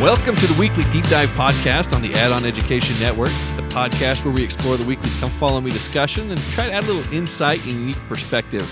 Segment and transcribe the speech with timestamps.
[0.00, 4.24] Welcome to the weekly deep dive podcast on the Add On Education Network, the podcast
[4.24, 7.12] where we explore the weekly Come Follow Me discussion and try to add a little
[7.12, 8.68] insight and unique perspective.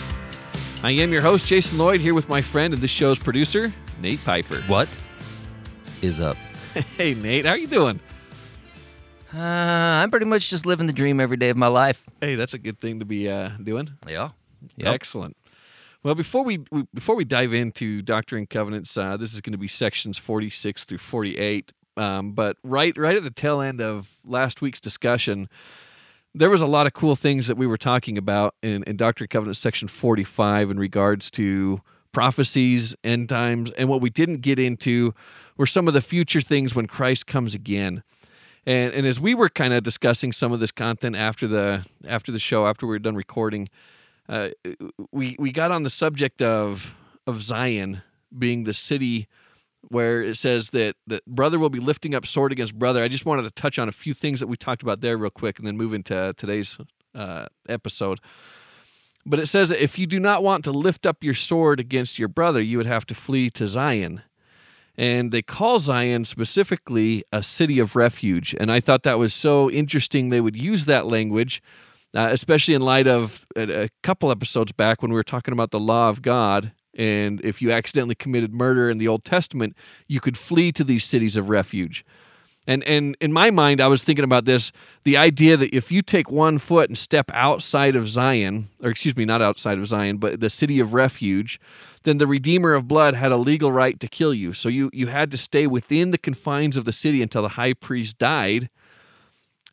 [0.84, 4.18] I am your host, Jason Lloyd, here with my friend and this show's producer, Nate
[4.18, 4.60] Pfeiffer.
[4.62, 4.88] What
[6.04, 6.36] is up?
[6.96, 8.00] Hey, Nate, how are you doing?
[9.32, 12.04] Uh, I'm pretty much just living the dream every day of my life.
[12.20, 13.90] Hey, that's a good thing to be uh, doing.
[14.08, 14.30] Yeah.
[14.80, 15.36] Excellent.
[16.02, 19.52] Well, before we, we before we dive into Doctrine and Covenants, uh, this is going
[19.52, 21.72] to be sections 46 through 48.
[21.96, 25.48] Um, but right right at the tail end of last week's discussion,
[26.34, 29.24] there was a lot of cool things that we were talking about in, in Doctrine
[29.24, 31.80] and Covenants section 45 in regards to
[32.10, 35.14] prophecies, end times, and what we didn't get into
[35.56, 38.02] were some of the future things when Christ comes again.
[38.66, 42.32] And, and as we were kind of discussing some of this content after the after
[42.32, 43.68] the show, after we were done recording,
[44.28, 44.50] uh,
[45.12, 46.96] we we got on the subject of
[47.26, 48.02] of Zion
[48.36, 49.28] being the city
[49.88, 53.02] where it says that that brother will be lifting up sword against brother.
[53.02, 55.30] I just wanted to touch on a few things that we talked about there real
[55.30, 56.78] quick, and then move into today's
[57.14, 58.18] uh, episode.
[59.26, 62.18] But it says that if you do not want to lift up your sword against
[62.18, 64.22] your brother, you would have to flee to Zion.
[64.96, 68.54] And they call Zion specifically a city of refuge.
[68.58, 71.62] And I thought that was so interesting they would use that language
[72.14, 75.70] uh, especially in light of a, a, couple episodes back when we were talking about
[75.72, 76.72] the law of God.
[76.96, 79.76] And if you accidentally committed murder in the Old Testament,
[80.06, 82.04] you could flee to these cities of refuge.
[82.66, 84.72] And and in my mind, I was thinking about this:
[85.04, 89.16] the idea that if you take one foot and step outside of Zion, or excuse
[89.16, 91.60] me, not outside of Zion, but the city of refuge,
[92.04, 94.52] then the Redeemer of blood had a legal right to kill you.
[94.52, 97.74] So you you had to stay within the confines of the city until the high
[97.74, 98.70] priest died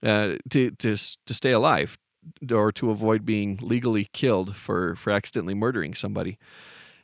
[0.03, 1.97] uh, to to to stay alive,
[2.51, 6.37] or to avoid being legally killed for, for accidentally murdering somebody.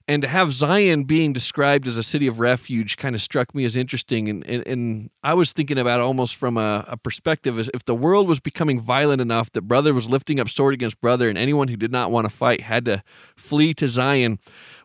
[0.09, 3.65] And to have Zion being described as a city of refuge kind of struck me
[3.65, 4.29] as interesting.
[4.29, 7.93] And, and, and I was thinking about almost from a, a perspective as if the
[7.93, 11.67] world was becoming violent enough that brother was lifting up sword against brother, and anyone
[11.67, 13.03] who did not want to fight had to
[13.35, 14.39] flee to Zion.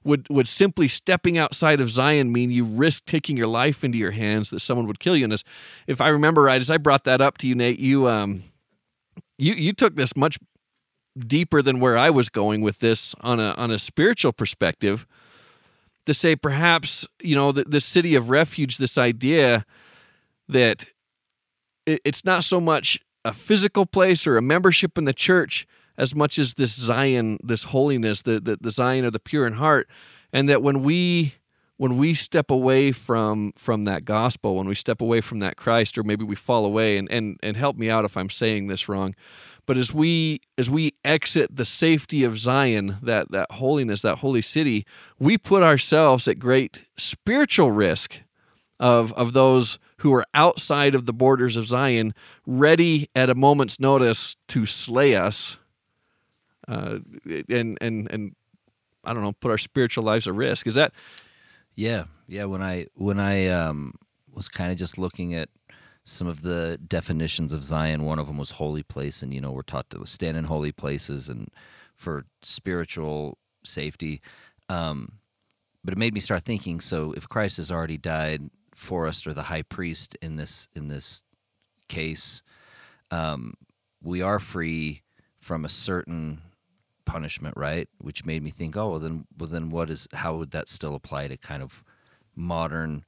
[0.04, 4.10] Would, would simply stepping outside of Zion mean you risk taking your life into your
[4.10, 5.22] hands that someone would kill you?
[5.22, 5.44] And as,
[5.86, 8.42] if I remember right, as I brought that up to you, Nate, you um,
[9.38, 10.38] you you took this much
[11.18, 15.06] deeper than where I was going with this on a on a spiritual perspective
[16.06, 19.64] to say perhaps you know the, the city of refuge this idea
[20.48, 20.86] that
[21.86, 26.14] it, it's not so much a physical place or a membership in the church as
[26.14, 29.88] much as this Zion this holiness the, the, the Zion of the pure in heart.
[30.32, 31.34] And that when we
[31.82, 35.98] when we step away from from that gospel, when we step away from that Christ,
[35.98, 38.88] or maybe we fall away, and and and help me out if I'm saying this
[38.88, 39.16] wrong,
[39.66, 44.42] but as we as we exit the safety of Zion, that that holiness, that holy
[44.42, 44.86] city,
[45.18, 48.20] we put ourselves at great spiritual risk
[48.78, 52.14] of of those who are outside of the borders of Zion,
[52.46, 55.58] ready at a moment's notice to slay us,
[56.68, 57.00] uh,
[57.48, 58.36] and and and
[59.02, 60.68] I don't know, put our spiritual lives at risk.
[60.68, 60.92] Is that
[61.74, 62.44] yeah, yeah.
[62.44, 63.94] When I when I um,
[64.32, 65.48] was kind of just looking at
[66.04, 69.52] some of the definitions of Zion, one of them was holy place, and you know
[69.52, 71.48] we're taught to stand in holy places and
[71.94, 74.20] for spiritual safety.
[74.68, 75.18] Um,
[75.84, 76.80] but it made me start thinking.
[76.80, 80.88] So if Christ has already died for us, or the high priest in this in
[80.88, 81.24] this
[81.88, 82.42] case,
[83.10, 83.54] um,
[84.02, 85.02] we are free
[85.40, 86.40] from a certain
[87.04, 87.88] punishment, right?
[87.98, 90.08] Which made me think, oh, well, then, well, then what is?
[90.12, 91.82] How would that still apply to kind of
[92.34, 93.04] modern,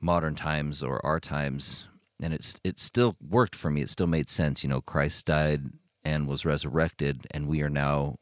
[0.00, 1.88] modern times or our times?
[2.22, 3.80] And it's it still worked for me.
[3.82, 4.62] It still made sense.
[4.62, 5.66] You know, Christ died
[6.04, 8.16] and was resurrected, and we are now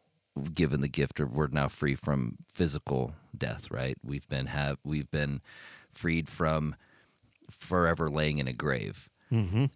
[0.54, 3.70] given the gift of we're now free from physical death.
[3.70, 3.96] Right?
[4.02, 5.42] We've been have we've been
[5.92, 6.76] freed from
[7.50, 9.10] forever laying in a grave.
[9.30, 9.66] Mm-hmm.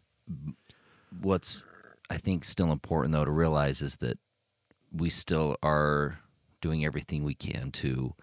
[1.21, 1.67] What's
[2.11, 4.19] I think still important though to realize is that
[4.95, 6.21] we still are
[6.61, 8.15] doing everything we can to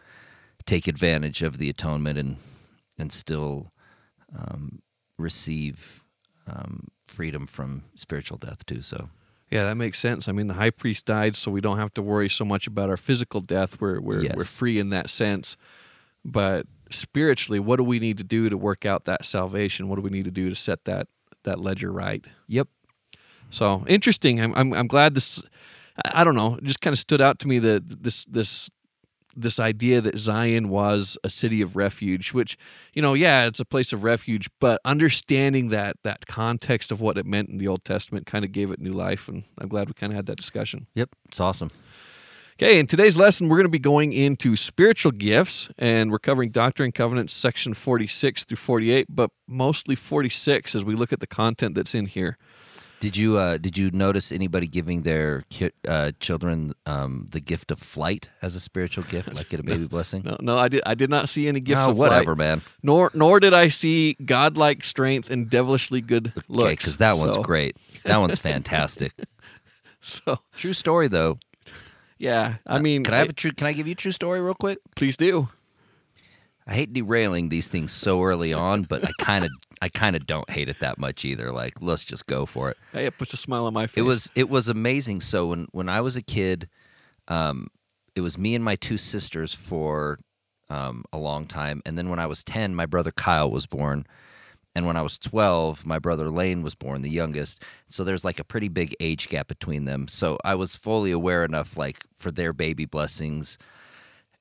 [0.65, 2.38] take advantage of the atonement and
[2.97, 3.71] and still
[4.38, 4.81] um,
[5.18, 6.03] receive
[6.47, 8.81] um, freedom from spiritual death too.
[8.81, 9.09] So.
[9.50, 10.29] Yeah, that makes sense.
[10.29, 12.89] I mean, the high priest died, so we don't have to worry so much about
[12.89, 13.81] our physical death.
[13.81, 14.33] We're we're, yes.
[14.38, 15.57] we're free in that sense.
[16.23, 19.89] But spiritually, what do we need to do to work out that salvation?
[19.89, 21.07] What do we need to do to set that
[21.44, 22.25] that ledger right?
[22.47, 22.69] Yep.
[23.50, 24.39] So interesting.
[24.39, 25.41] I'm I'm, I'm glad this
[26.06, 28.70] I don't know, it just kind of stood out to me that this this
[29.36, 32.58] this idea that Zion was a city of refuge, which
[32.94, 37.18] you know, yeah, it's a place of refuge, but understanding that that context of what
[37.18, 39.88] it meant in the Old Testament kind of gave it new life, and I'm glad
[39.88, 40.88] we kind of had that discussion.
[40.96, 41.72] Yep, it's awesome.
[42.62, 46.52] Okay, in today's lesson, we're going to be going into spiritual gifts, and we're covering
[46.52, 51.28] Doctrine and Covenants, section 46 through 48, but mostly 46 as we look at the
[51.28, 52.38] content that's in here.
[53.01, 57.71] Did you uh, did you notice anybody giving their ki- uh, children um, the gift
[57.71, 60.21] of flight as a spiritual gift, like get a baby blessing?
[60.24, 60.83] No, no, I did.
[60.86, 62.62] I did not see any gifts Oh, of whatever, flight, man.
[62.83, 66.63] nor nor did I see godlike strength and devilishly good looks.
[66.65, 67.75] Okay, because that one's great.
[68.03, 69.13] That one's fantastic.
[70.04, 71.38] So True story, though.
[72.18, 73.51] yeah, I mean, Can I have a true?
[73.51, 74.80] Can I give you a true story real quick?
[74.95, 75.50] please do.
[76.65, 79.51] I hate derailing these things so early on, but I kind of,
[79.81, 81.51] I kind of don't hate it that much either.
[81.51, 82.78] Like, let's just go for it.
[82.94, 83.98] Hey, it puts a smile on my face.
[83.98, 85.22] It was, it was amazing.
[85.22, 86.69] So when when I was a kid,
[87.28, 87.68] um,
[88.16, 90.19] it was me and my two sisters for
[90.69, 94.06] um, a long time, and then when I was ten, my brother Kyle was born,
[94.75, 97.63] and when I was twelve, my brother Lane was born, the youngest.
[97.88, 100.07] So there's like a pretty big age gap between them.
[100.07, 103.57] So I was fully aware enough, like for their baby blessings.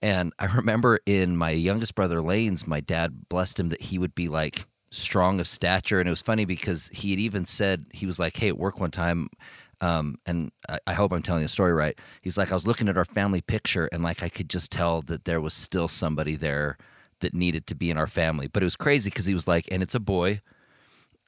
[0.02, 4.14] And I remember in my youngest brother Lane's, my dad blessed him that he would
[4.14, 6.00] be like strong of stature.
[6.00, 8.80] And it was funny because he had even said, he was like, hey, at work
[8.80, 9.28] one time,
[9.80, 11.98] um, and I, I hope I'm telling the story right.
[12.22, 15.00] He's like, I was looking at our family picture and like I could just tell
[15.02, 16.76] that there was still somebody there
[17.20, 18.46] that needed to be in our family.
[18.46, 20.40] But it was crazy because he was like, and it's a boy,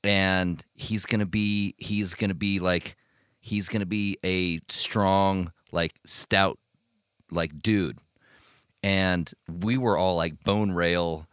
[0.05, 2.97] and he's gonna be, he's gonna be like,
[3.41, 6.59] he's gonna be a strong, like stout,
[7.31, 7.99] like dude
[8.82, 11.26] and we were all like bone rail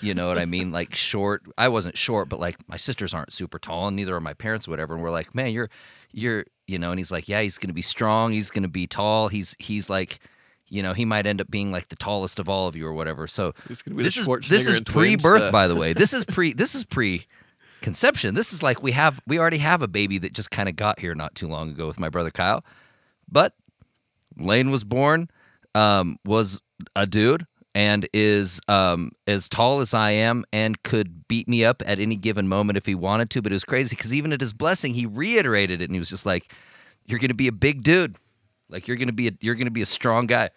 [0.00, 0.72] you know what i mean?
[0.72, 4.20] Like short i wasn't short but like my sisters aren't super tall and neither are
[4.20, 5.70] my parents or whatever and we're like man you're
[6.12, 9.28] you're you know and he's like yeah he's gonna be strong he's gonna be tall
[9.28, 10.20] he's he's like
[10.68, 12.92] you know he might end up being like the tallest of all of you or
[12.92, 13.26] whatever.
[13.26, 15.94] So It's gonna be this is this is pre-birth by the way.
[15.94, 17.26] This is pre this is pre
[17.80, 20.74] conception this is like we have we already have a baby that just kind of
[20.74, 22.64] got here not too long ago with my brother kyle
[23.30, 23.54] but
[24.38, 25.28] Lane was born,
[25.74, 26.60] um, was
[26.94, 31.82] a dude, and is um, as tall as I am, and could beat me up
[31.86, 33.42] at any given moment if he wanted to.
[33.42, 36.08] But it was crazy because even at his blessing, he reiterated it, and he was
[36.08, 36.52] just like,
[37.06, 38.16] "You're going to be a big dude,
[38.68, 40.50] like you're going to be a, you're going to be a strong guy."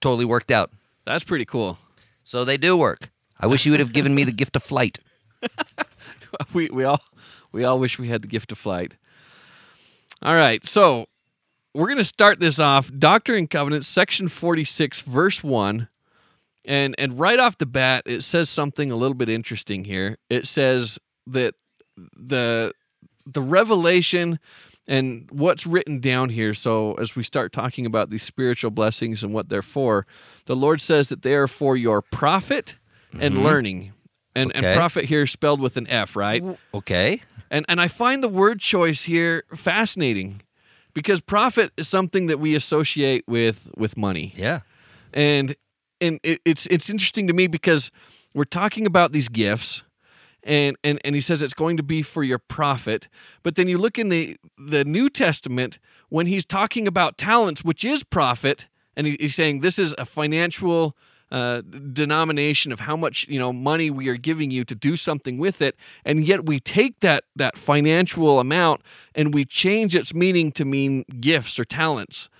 [0.00, 0.70] Totally worked out.
[1.04, 1.78] That's pretty cool.
[2.22, 3.10] So they do work.
[3.40, 4.98] I wish you would have given me the gift of flight.
[6.54, 7.00] we we all
[7.52, 8.96] we all wish we had the gift of flight.
[10.20, 11.06] All right, so
[11.74, 15.88] we're going to start this off Doctrine and Covenants section 46 verse 1.
[16.68, 20.18] And and right off the bat it says something a little bit interesting here.
[20.30, 21.54] It says that
[22.16, 22.72] the
[23.26, 24.38] the revelation
[24.86, 29.34] and what's written down here so as we start talking about these spiritual blessings and
[29.34, 30.06] what they're for
[30.46, 32.76] the lord says that they are for your profit
[33.20, 33.42] and mm-hmm.
[33.42, 33.92] learning
[34.34, 36.42] and and profit here is spelled with an f right
[36.72, 37.20] Okay.
[37.50, 40.42] and and I find the word choice here fascinating
[40.94, 44.32] because profit is something that we associate with with money.
[44.36, 44.60] Yeah.
[45.12, 45.54] And
[46.00, 47.90] and it, it's it's interesting to me because
[48.34, 49.82] we're talking about these gifts
[50.44, 53.08] and, and and he says it's going to be for your profit.
[53.42, 55.78] But then you look in the the New Testament
[56.08, 58.66] when he's talking about talents, which is profit,
[58.96, 60.96] and he, he's saying this is a financial
[61.30, 61.60] uh,
[61.92, 65.60] denomination of how much you know money we are giving you to do something with
[65.60, 68.80] it, and yet we take that that financial amount
[69.14, 72.30] and we change its meaning to mean gifts or talents,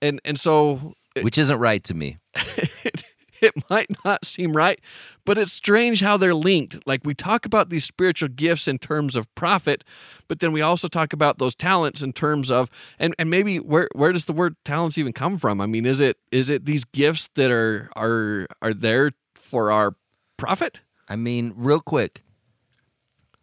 [0.00, 2.16] and and so Which isn't right to me.
[2.34, 3.04] it,
[3.42, 4.80] it might not seem right,
[5.24, 6.86] but it's strange how they're linked.
[6.86, 9.84] Like we talk about these spiritual gifts in terms of profit,
[10.28, 13.88] but then we also talk about those talents in terms of and, and maybe where
[13.94, 15.60] where does the word talents even come from?
[15.60, 19.96] I mean, is it is it these gifts that are are are there for our
[20.36, 20.80] profit?
[21.08, 22.22] I mean, real quick.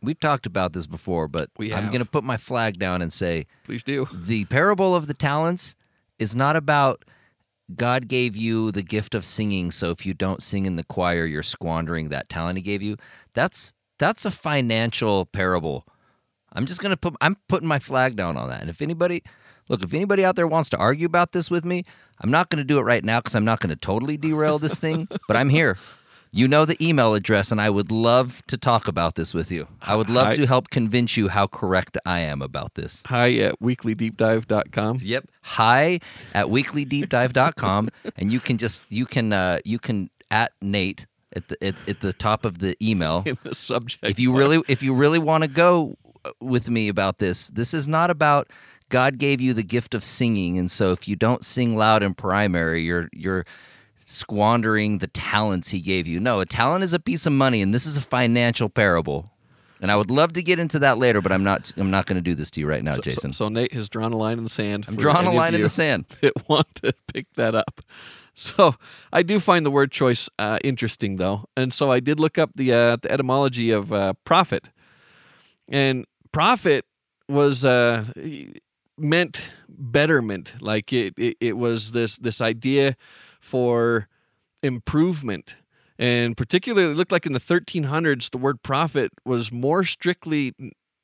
[0.01, 3.47] We've talked about this before, but I'm going to put my flag down and say
[3.65, 4.07] Please do.
[4.13, 5.75] the parable of the talents
[6.17, 7.03] is not about
[7.75, 11.25] God gave you the gift of singing, so if you don't sing in the choir,
[11.25, 12.97] you're squandering that talent he gave you.
[13.33, 15.85] That's that's a financial parable.
[16.53, 18.61] I'm just gonna put I'm putting my flag down on that.
[18.61, 19.23] And if anybody
[19.67, 21.83] look, if anybody out there wants to argue about this with me,
[22.19, 25.07] I'm not gonna do it right now because I'm not gonna totally derail this thing,
[25.27, 25.77] but I'm here.
[26.31, 29.67] You know the email address, and I would love to talk about this with you.
[29.81, 33.01] I would love I- to help convince you how correct I am about this.
[33.07, 34.99] Hi at weeklydeepdive.com.
[35.01, 35.27] Yep.
[35.41, 35.99] Hi
[36.35, 41.63] at weeklydeepdive.com and you can just you can uh you can at Nate at the
[41.63, 43.23] at, at the top of the email.
[43.25, 44.03] In the subject.
[44.03, 47.73] If you really if you really want to go uh, with me about this, this
[47.73, 48.49] is not about
[48.89, 52.13] God gave you the gift of singing and so if you don't sing loud in
[52.13, 53.45] primary, you're you're
[54.09, 56.19] squandering the talents he gave you.
[56.19, 59.31] No, a talent is a piece of money, and this is a financial parable.
[59.81, 61.71] And I would love to get into that later, but I'm not.
[61.77, 63.31] I'm not going to do this to you right now, So- Jason.
[63.33, 64.85] So, so Nate has drawn a line in the sand.
[64.87, 66.05] I'm drawing a line in the sand.
[66.21, 67.81] That want to pick that up.
[68.35, 68.75] So
[69.13, 72.51] I do find the word choice uh, interesting, though, and so I did look up
[72.55, 74.69] the uh, the etymology of uh, profit,
[75.69, 76.85] and profit
[77.29, 78.05] was uh,
[78.97, 80.53] meant betterment.
[80.61, 82.95] Like it, it, it was this this idea
[83.39, 84.07] for
[84.61, 85.55] improvement.
[85.97, 90.53] And particularly, it looked like in the 1300s, the word profit was more strictly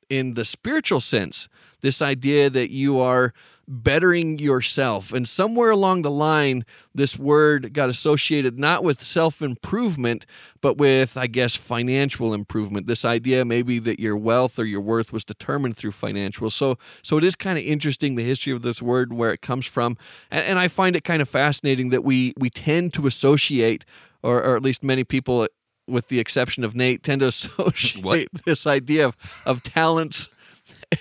[0.08, 1.48] in the spiritual sense.
[1.80, 3.32] This idea that you are
[3.68, 5.12] bettering yourself.
[5.12, 10.26] And somewhere along the line, this word got associated not with self improvement,
[10.60, 12.86] but with, I guess, financial improvement.
[12.86, 16.50] This idea maybe that your wealth or your worth was determined through financial.
[16.50, 19.66] So, so it is kind of interesting the history of this word, where it comes
[19.66, 19.96] from.
[20.30, 23.84] And, and I find it kind of fascinating that we, we tend to associate,
[24.22, 25.48] or, or at least many people,
[25.88, 30.28] with the exception of Nate, tend to associate this idea of, of talents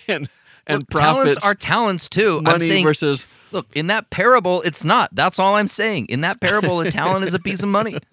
[0.07, 0.27] and
[0.67, 2.41] and Look, talents profits, are talents too.
[2.45, 5.09] I'm saying, versus look, in that parable, it's not.
[5.13, 6.07] That's all I'm saying.
[6.09, 7.97] In that parable, a talent is a piece of money.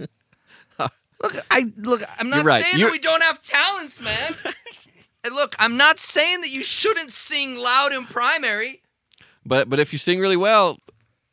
[1.23, 2.03] Look, I look.
[2.19, 2.65] I'm not right.
[2.65, 4.35] saying You're- that we don't have talents, man.
[5.25, 8.83] and look, I'm not saying that you shouldn't sing loud in primary.
[9.47, 10.79] but but if you sing really well,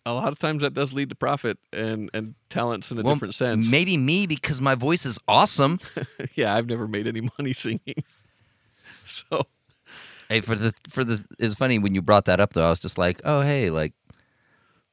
[0.06, 3.16] a lot of times that does lead to profit and and talents in a Well,
[3.16, 3.72] different sense.
[3.72, 5.80] Maybe me because my voice is awesome.
[6.36, 8.04] yeah, I've never made any money singing.
[9.06, 9.48] So
[10.29, 12.67] Hey, for the for the it's funny when you brought that up though.
[12.67, 13.93] I was just like, oh hey, like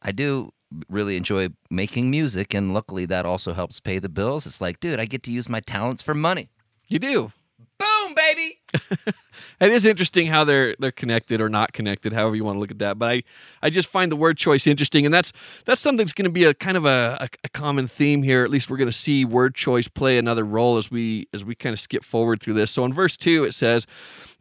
[0.02, 0.50] I do
[0.88, 4.46] really enjoy making music, and luckily that also helps pay the bills.
[4.46, 6.48] It's like, dude, I get to use my talents for money.
[6.88, 7.32] you do.
[7.78, 8.60] Boom, baby.
[9.58, 12.70] It is interesting how they're they're connected or not connected, however you want to look
[12.70, 12.98] at that.
[12.98, 13.22] But I,
[13.62, 15.32] I just find the word choice interesting, and that's
[15.64, 18.44] that's something that's going to be a kind of a, a, common theme here.
[18.44, 21.54] At least we're going to see word choice play another role as we as we
[21.54, 22.70] kind of skip forward through this.
[22.70, 23.86] So in verse two it says,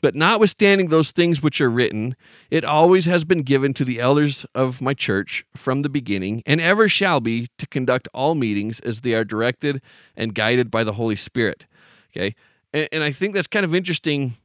[0.02, 2.18] "But notwithstanding those things which are written,
[2.52, 6.60] it always has been given to the elders of my church from the beginning, and
[6.60, 9.82] ever shall be, to conduct all meetings as they are directed
[10.18, 11.68] and guided by the Holy Spirit."
[12.12, 12.36] Okay,
[12.74, 14.36] and, and I think that's kind of interesting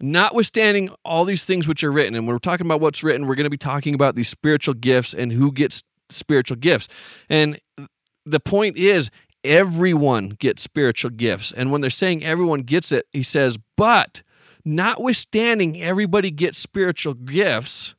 [0.00, 3.34] notwithstanding all these things which are written, and when we're talking about what's written, we're
[3.34, 6.88] going to be talking about these spiritual gifts and who gets spiritual gifts.
[7.28, 7.60] And
[8.26, 9.10] the point is,
[9.44, 11.52] everyone gets spiritual gifts.
[11.52, 14.22] And when they're saying everyone gets it, he says, but
[14.64, 17.93] notwithstanding everybody gets spiritual gifts,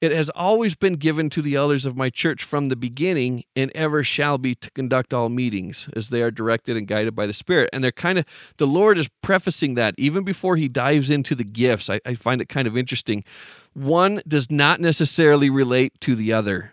[0.00, 3.72] it has always been given to the elders of my church from the beginning and
[3.74, 7.32] ever shall be to conduct all meetings as they are directed and guided by the
[7.32, 7.70] Spirit.
[7.72, 8.26] And they're kind of,
[8.58, 11.88] the Lord is prefacing that even before he dives into the gifts.
[11.88, 13.24] I, I find it kind of interesting.
[13.72, 16.72] One does not necessarily relate to the other.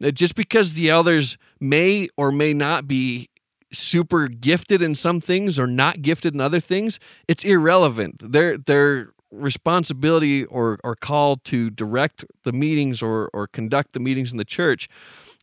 [0.00, 3.28] Just because the elders may or may not be
[3.72, 6.98] super gifted in some things or not gifted in other things,
[7.28, 8.32] it's irrelevant.
[8.32, 14.32] They're, they're, responsibility or, or call to direct the meetings or, or conduct the meetings
[14.32, 14.88] in the church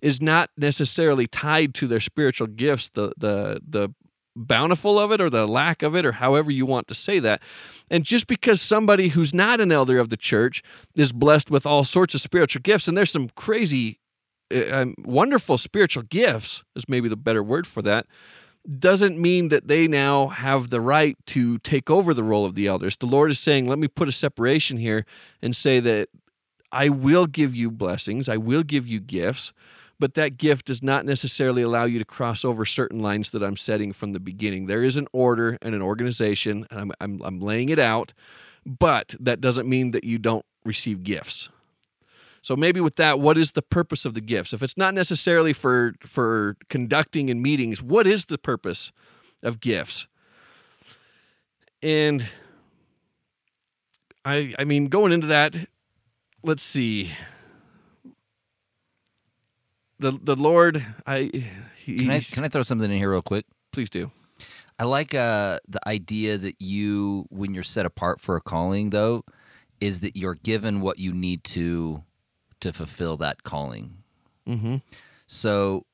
[0.01, 3.93] is not necessarily tied to their spiritual gifts, the the the
[4.35, 7.41] bountiful of it or the lack of it or however you want to say that.
[7.89, 10.61] And just because somebody who's not an elder of the church
[10.95, 13.99] is blessed with all sorts of spiritual gifts and there's some crazy
[14.53, 18.05] uh, wonderful spiritual gifts is maybe the better word for that
[18.67, 22.67] doesn't mean that they now have the right to take over the role of the
[22.67, 22.97] elders.
[22.97, 25.05] The Lord is saying, let me put a separation here
[25.41, 26.09] and say that
[26.71, 29.53] I will give you blessings, I will give you gifts,
[29.99, 33.55] but that gift does not necessarily allow you to cross over certain lines that I'm
[33.55, 34.65] setting from the beginning.
[34.65, 38.13] There is an order and an organization, and I'm, I'm, I'm laying it out,
[38.65, 41.49] but that doesn't mean that you don't receive gifts.
[42.45, 44.53] So maybe with that, what is the purpose of the gifts?
[44.53, 48.91] If it's not necessarily for for conducting in meetings, what is the purpose
[49.41, 50.05] of gifts?
[51.81, 52.23] And
[54.23, 55.55] I I mean going into that,
[56.43, 57.13] let's see.
[59.97, 61.31] The the Lord, I
[61.83, 63.47] Can I can I throw something in here real quick?
[63.71, 64.11] please do.
[64.77, 69.23] I like uh, the idea that you, when you're set apart for a calling, though,
[69.81, 72.03] is that you're given what you need to
[72.61, 73.97] to fulfill that calling.
[74.47, 74.77] Mm-hmm.
[75.27, 75.85] So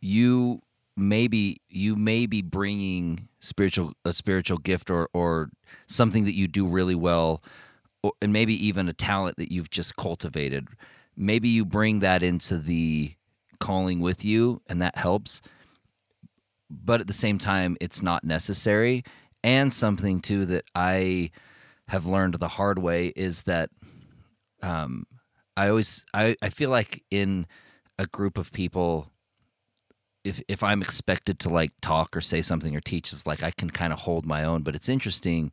[0.00, 0.60] you
[0.96, 5.50] maybe you may be bringing spiritual a spiritual gift or or
[5.86, 7.42] something that you do really well,
[8.02, 10.68] or, and maybe even a talent that you've just cultivated.
[11.16, 13.14] Maybe you bring that into the
[13.58, 15.42] calling with you, and that helps.
[16.70, 19.04] But at the same time, it's not necessary.
[19.44, 21.30] And something too that I
[21.88, 23.68] have learned the hard way is that
[24.62, 25.04] um,
[25.56, 27.46] I always I, I feel like in
[27.98, 29.10] a group of people
[30.24, 33.50] if if I'm expected to like talk or say something or teach it's like I
[33.50, 35.52] can kind of hold my own but it's interesting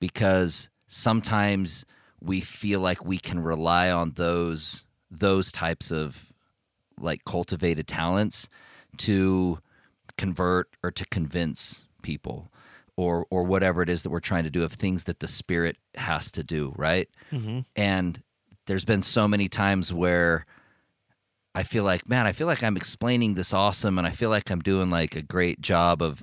[0.00, 1.84] because sometimes
[2.20, 6.32] we feel like we can rely on those those types of
[6.98, 8.48] like cultivated talents
[8.98, 9.58] to
[10.16, 12.50] convert or to convince people
[12.96, 15.76] or or whatever it is that we're trying to do of things that the spirit
[15.94, 17.60] has to do right Mm-hmm.
[17.76, 18.22] and
[18.66, 20.44] there's been so many times where
[21.54, 24.50] I feel like, man, I feel like I'm explaining this awesome and I feel like
[24.50, 26.22] I'm doing like a great job of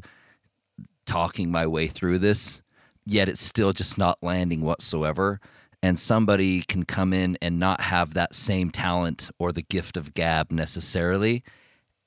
[1.05, 2.61] talking my way through this,
[3.05, 5.39] yet it's still just not landing whatsoever.
[5.81, 10.13] And somebody can come in and not have that same talent or the gift of
[10.13, 11.43] gab necessarily,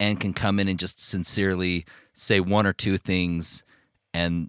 [0.00, 3.62] and can come in and just sincerely say one or two things
[4.14, 4.49] and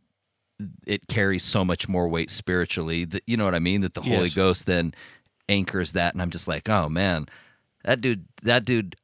[0.85, 4.01] it carries so much more weight spiritually that you know what I mean that the
[4.01, 4.93] Holy Ghost then
[5.49, 7.27] anchors that and I'm just like oh man
[7.83, 8.95] that dude that dude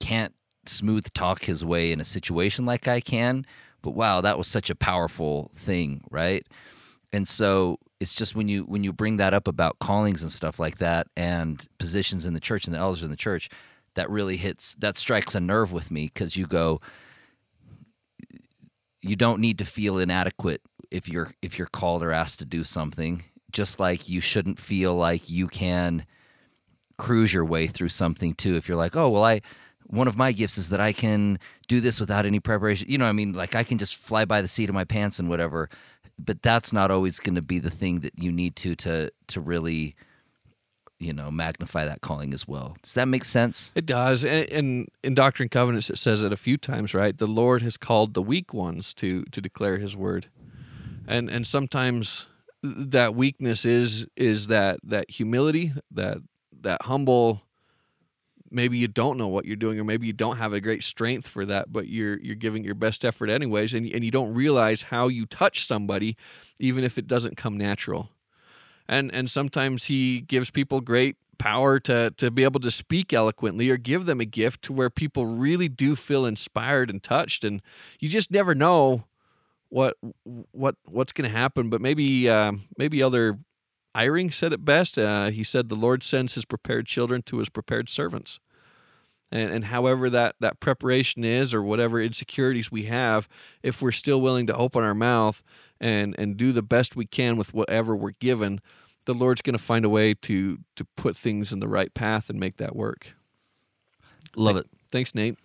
[0.00, 0.34] can't
[0.66, 3.46] smooth talk his way in a situation like I can.
[3.82, 6.46] But wow that was such a powerful thing right?
[7.12, 10.58] And so it's just when you when you bring that up about callings and stuff
[10.58, 13.48] like that and positions in the church and the elders in the church
[13.94, 16.80] that really hits that strikes a nerve with me because you go
[19.02, 22.64] you don't need to feel inadequate if you're if you're called or asked to do
[22.64, 26.06] something just like you shouldn't feel like you can
[26.98, 28.56] cruise your way through something too.
[28.56, 29.40] If you're like oh well i
[29.86, 33.06] one of my gifts is that i can do this without any preparation you know
[33.06, 33.32] i mean?
[33.32, 35.68] Like i can just fly by the seat of my pants and whatever.
[36.18, 39.40] But that's not always going to be the thing that you need to to to
[39.40, 39.94] really
[41.00, 42.76] you know magnify that calling as well.
[42.82, 43.72] Does that make sense?
[43.74, 47.16] It does, and, and in Doctrine and Covenants it says it a few times, right?
[47.16, 50.26] The Lord has called the weak ones to to declare His word,
[51.08, 52.28] and and sometimes
[52.62, 56.18] that weakness is is that that humility, that
[56.60, 57.42] that humble.
[58.52, 61.28] Maybe you don't know what you're doing, or maybe you don't have a great strength
[61.28, 64.82] for that, but you're you're giving your best effort anyways, and and you don't realize
[64.82, 66.16] how you touch somebody,
[66.58, 68.10] even if it doesn't come natural
[68.90, 73.70] and and sometimes he gives people great power to to be able to speak eloquently
[73.70, 77.62] or give them a gift to where people really do feel inspired and touched and
[77.98, 79.04] you just never know
[79.70, 79.96] what
[80.52, 83.38] what what's going to happen but maybe uh, maybe elder
[83.96, 87.48] Eyring said it best uh, he said the lord sends his prepared children to his
[87.48, 88.38] prepared servants.
[89.32, 93.28] And, and however that, that preparation is or whatever insecurities we have
[93.62, 95.44] if we're still willing to open our mouth
[95.80, 98.60] and, and do the best we can with whatever we're given
[99.06, 102.30] the lord's going to find a way to to put things in the right path
[102.30, 103.14] and make that work.
[104.36, 104.66] Love it.
[104.92, 105.38] Thanks nate.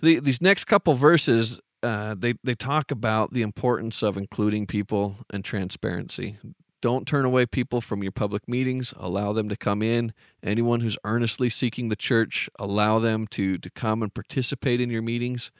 [0.00, 5.16] The, these next couple verses uh, they, they talk about the importance of including people
[5.30, 6.36] and transparency.
[6.80, 8.92] Don't turn away people from your public meetings.
[8.96, 10.12] Allow them to come in.
[10.42, 15.02] Anyone who's earnestly seeking the church allow them to to come and participate in your
[15.02, 15.52] meetings.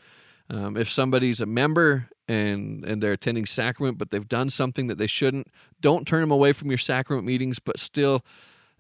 [0.51, 4.99] Um, if somebody's a member and and they're attending sacrament but they've done something that
[4.99, 5.49] they shouldn't
[5.81, 8.25] don't turn them away from your sacrament meetings but still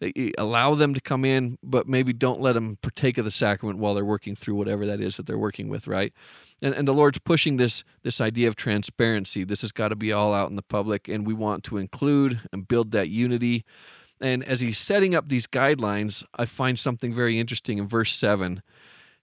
[0.02, 3.78] eh, allow them to come in but maybe don't let them partake of the sacrament
[3.78, 6.12] while they're working through whatever that is that they're working with right?
[6.62, 9.44] And, and the lord's pushing this this idea of transparency.
[9.44, 12.40] This has got to be all out in the public and we want to include
[12.52, 13.64] and build that unity.
[14.20, 18.62] And as he's setting up these guidelines i find something very interesting in verse 7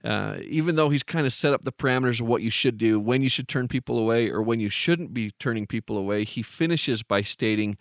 [0.04, 3.00] uh, even though he's kind of set up the parameters of what you should do,
[3.00, 6.42] when you should turn people away, or when you shouldn't be turning people away, he
[6.42, 7.78] finishes by stating,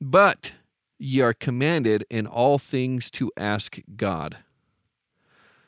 [0.00, 0.52] But
[0.98, 4.38] ye are commanded in all things to ask God.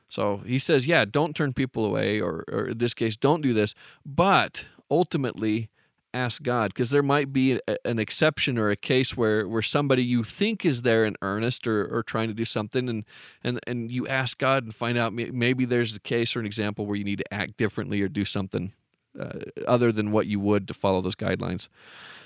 [0.06, 3.52] So he says, Yeah, don't turn people away, or, or in this case, don't do
[3.52, 3.74] this,
[4.06, 5.68] but ultimately,
[6.14, 10.02] ask God because there might be a, an exception or a case where, where somebody
[10.02, 13.04] you think is there in earnest or, or trying to do something and,
[13.44, 16.86] and, and you ask God and find out maybe there's a case or an example
[16.86, 18.72] where you need to act differently or do something
[19.18, 21.68] uh, other than what you would to follow those guidelines.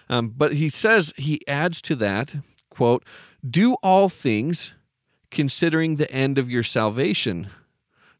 [0.08, 2.34] Um, but he says, he adds to that,
[2.74, 3.04] quote,
[3.48, 4.74] do all things
[5.30, 7.48] considering the end of your salvation,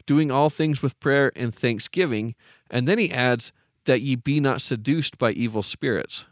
[0.07, 2.35] doing all things with prayer and thanksgiving.
[2.71, 3.53] And then he adds,
[3.85, 6.27] that ye be not seduced by evil spirits.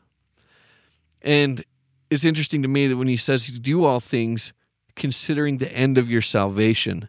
[1.22, 1.64] And
[2.10, 4.52] it's interesting to me that when he says do all things
[4.96, 7.08] considering the end of your salvation.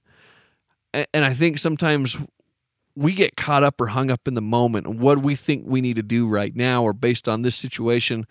[0.93, 2.17] And I think sometimes
[2.95, 5.81] we get caught up or hung up in the moment and what we think we
[5.81, 8.25] need to do right now or based on this situation.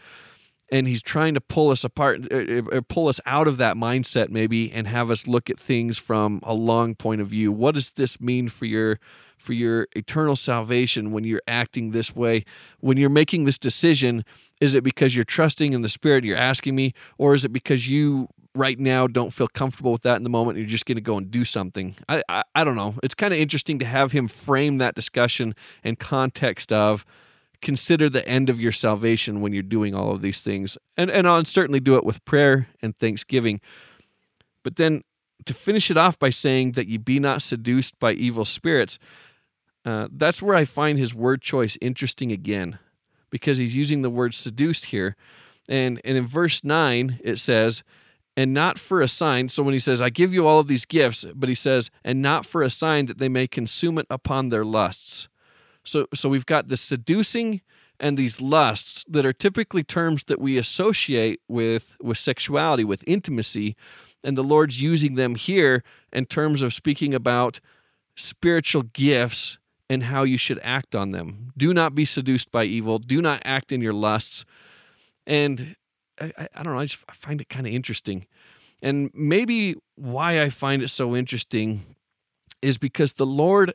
[0.71, 3.77] And he's trying to pull us apart or uh, uh, pull us out of that
[3.77, 7.53] mindset maybe and have us look at things from a long point of view.
[7.53, 9.01] What does this mean for your
[9.37, 12.45] for your eternal salvation when you're acting this way?
[12.81, 14.25] When you're making this decision
[14.61, 17.89] is it because you're trusting in the spirit you're asking me or is it because
[17.89, 21.03] you right now don't feel comfortable with that in the moment you're just going to
[21.03, 21.97] go and do something?
[22.09, 22.95] I i, I don't know.
[23.03, 27.05] It's kind of interesting to have him frame that discussion in context of
[27.63, 30.79] consider the end of your salvation when you're doing all of these things.
[30.97, 33.61] And and I'll certainly do it with prayer and thanksgiving.
[34.63, 35.03] But then
[35.47, 38.99] to finish it off by saying that ye be not seduced by evil spirits,
[39.85, 42.79] uh, that's where I find his word choice interesting again,
[43.31, 45.17] because he's using the word seduced here.
[45.69, 47.83] And, and in verse 9, it says,
[48.37, 49.49] and not for a sign.
[49.49, 52.23] So when he says, I give you all of these gifts, but he says, and
[52.23, 55.29] not for a sign that they may consume it upon their lusts.
[55.85, 57.63] So so we've got the seducing
[57.99, 63.77] and these lusts that are typically terms that we associate with with sexuality, with intimacy,
[64.25, 67.61] and the Lord's using them here in terms of speaking about
[68.17, 71.53] spiritual gifts and how you should act on them.
[71.57, 72.99] Do not be seduced by evil.
[72.99, 74.45] Do not act in your lusts.
[75.27, 75.75] And
[76.21, 78.27] I, I don't know, I just find it kind of interesting.
[78.83, 81.97] And maybe why I find it so interesting
[82.63, 83.75] is because the Lord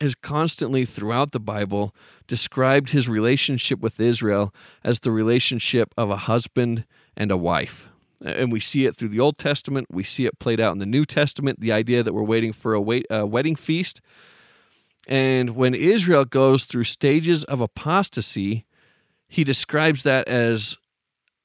[0.00, 1.94] has constantly throughout the Bible
[2.26, 4.52] described his relationship with Israel
[4.84, 6.84] as the relationship of a husband
[7.16, 7.88] and a wife.
[8.24, 9.88] And we see it through the Old Testament.
[9.90, 12.74] We see it played out in the New Testament, the idea that we're waiting for
[12.74, 14.00] a, wait, a wedding feast.
[15.06, 18.64] And when Israel goes through stages of apostasy,
[19.28, 20.78] he describes that as,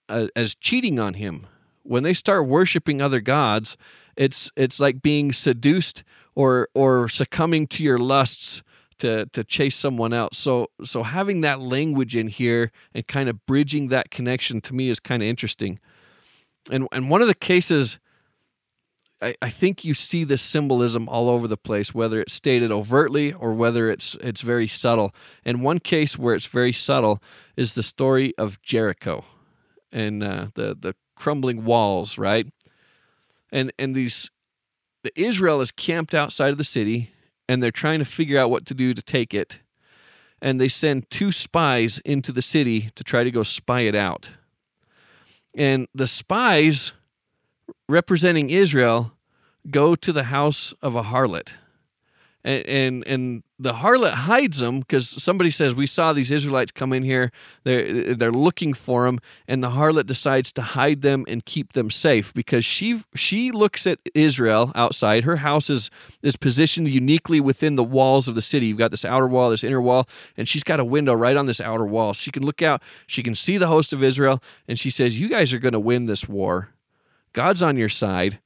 [0.10, 1.48] uh, as cheating on him.
[1.84, 3.78] When they start worshiping other gods,
[4.16, 6.04] it's, it's like being seduced
[6.36, 8.63] or or succumbing to your lusts
[9.00, 10.38] to to chase someone else.
[10.38, 14.89] So so having that language in here and kind of bridging that connection to me
[14.89, 15.80] is kind of interesting.
[16.72, 18.00] And and one of the cases
[19.22, 23.34] I, I think you see this symbolism all over the place, whether it's stated overtly
[23.34, 25.13] or whether it's it's very subtle.
[25.46, 27.22] And one case where it's very subtle
[27.56, 29.26] is the story of Jericho
[29.91, 32.48] and uh, the the crumbling walls, right?
[33.52, 34.30] And and these
[35.04, 37.12] the Israel is camped outside of the city
[37.50, 39.60] and they're trying to figure out what to do to take it.
[40.42, 44.32] And they send two spies into the city to try to go spy it out.
[45.56, 46.94] And the spies
[47.88, 49.14] representing Israel
[49.70, 51.54] go to the house of a harlot
[52.43, 56.93] and and, and the harlot hides them because somebody says we saw these Israelites come
[56.93, 57.32] in here.
[57.63, 61.91] They're they're looking for them, and the harlot decides to hide them and keep them
[61.91, 65.23] safe because she she looks at Israel outside.
[65.23, 65.91] Her house is
[66.23, 68.65] is positioned uniquely within the walls of the city.
[68.67, 71.45] You've got this outer wall, this inner wall, and she's got a window right on
[71.45, 72.13] this outer wall.
[72.13, 72.82] She can look out.
[73.06, 75.80] She can see the host of Israel, and she says, "You guys are going to
[75.80, 76.73] win this war.
[77.34, 78.39] God's on your side.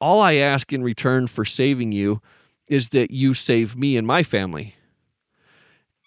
[0.00, 2.20] All I ask in return for saving you."
[2.68, 4.74] Is that you save me and my family.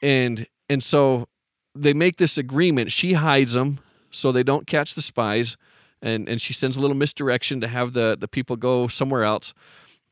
[0.02, 1.28] And and so
[1.76, 2.92] they make this agreement.
[2.92, 5.58] She hides them so they don't catch the spies,
[6.02, 9.54] and and she sends a little misdirection to have the the people go somewhere else,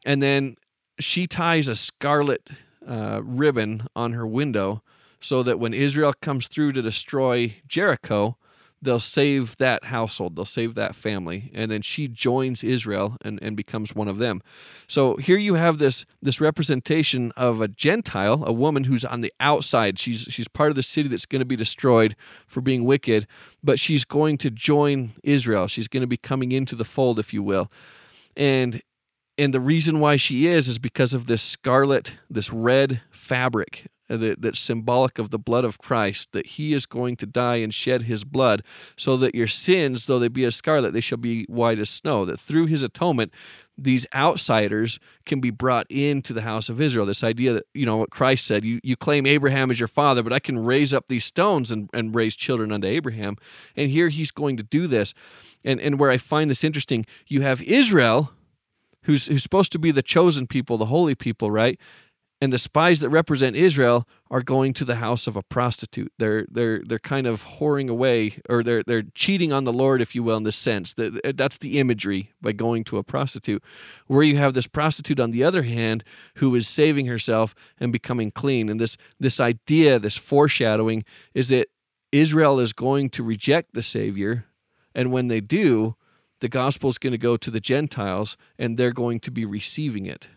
[0.06, 0.56] and then
[1.00, 2.50] she ties a scarlet
[2.88, 4.82] uh, ribbon on her window
[5.20, 8.38] so that when Israel comes through to destroy Jericho,
[8.82, 13.58] they'll save that household, they'll save that family, and then she joins Israel and, and
[13.58, 14.42] becomes one of them.
[14.88, 19.34] So here you have this this representation of a Gentile, a woman who's on the
[19.40, 20.00] outside.
[20.00, 22.16] She's she's part of the city that's going to be destroyed
[22.48, 23.28] for being wicked,
[23.64, 25.68] but she's going to join Israel.
[25.68, 27.72] She's going to be coming into the fold, if you will.
[28.38, 28.82] And
[29.38, 34.18] and the reason why she is is because of this scarlet, this red fabric Uh,
[34.18, 37.74] that, that's symbolic of the blood of Christ, that he is going to die and
[37.74, 38.62] shed his blood,
[38.96, 42.24] so that your sins, though they be as scarlet, they shall be white as snow.
[42.24, 43.34] That through his atonement,
[43.76, 47.08] these outsiders can be brought into the house of Israel.
[47.08, 50.22] This idea that, you know, what Christ said, you, you claim Abraham as your father,
[50.22, 53.38] but I can raise up these stones and, and raise children unto Abraham.
[53.76, 55.16] And here he's going to do this.
[55.66, 58.32] And, and where I find this interesting, you have Israel,
[59.02, 61.80] who's, who's supposed to be the chosen people, the holy people, right?
[62.42, 66.12] And the spies that represent Israel are going to the house of a prostitute.
[66.20, 70.14] They're they're they're kind of whoring away, or they're they're cheating on the Lord, if
[70.14, 70.94] you will, in this sense.
[70.94, 73.64] That that's the imagery by going to a prostitute.
[74.08, 76.04] Where you have this prostitute on the other hand,
[76.36, 78.70] who is saving herself and becoming clean.
[78.70, 81.70] And this this idea, this foreshadowing, is that
[82.12, 84.46] Israel is going to reject the Savior,
[84.94, 85.96] and when they do,
[86.42, 90.06] the gospel is going to go to the Gentiles, and they're going to be receiving
[90.06, 90.28] it.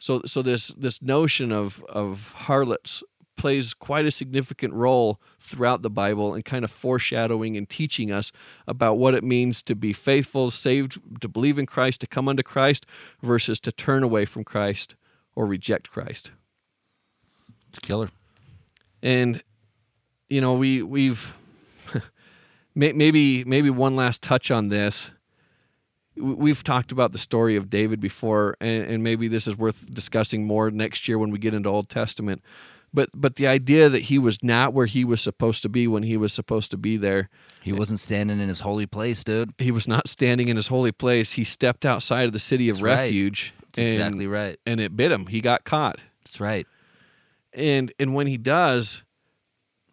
[0.00, 3.04] So so this this notion of of harlots
[3.36, 8.32] plays quite a significant role throughout the Bible and kind of foreshadowing and teaching us
[8.66, 12.42] about what it means to be faithful, saved, to believe in Christ, to come unto
[12.42, 12.84] Christ,
[13.22, 14.94] versus to turn away from Christ
[15.34, 16.32] or reject Christ.
[17.70, 18.10] It's a killer.
[19.02, 19.42] And
[20.28, 21.34] you know, we we've
[22.74, 25.12] maybe maybe one last touch on this.
[26.20, 30.44] We've talked about the story of David before, and, and maybe this is worth discussing
[30.44, 32.42] more next year when we get into Old Testament.
[32.92, 36.02] But but the idea that he was not where he was supposed to be when
[36.02, 37.28] he was supposed to be there.
[37.62, 39.52] He wasn't standing in his holy place, dude.
[39.58, 41.32] He was not standing in his holy place.
[41.32, 42.94] He stepped outside of the city of That's right.
[43.02, 43.54] refuge.
[43.66, 44.58] That's and, exactly right.
[44.66, 45.26] And it bit him.
[45.26, 45.98] He got caught.
[46.24, 46.66] That's right.
[47.52, 49.04] and and when he does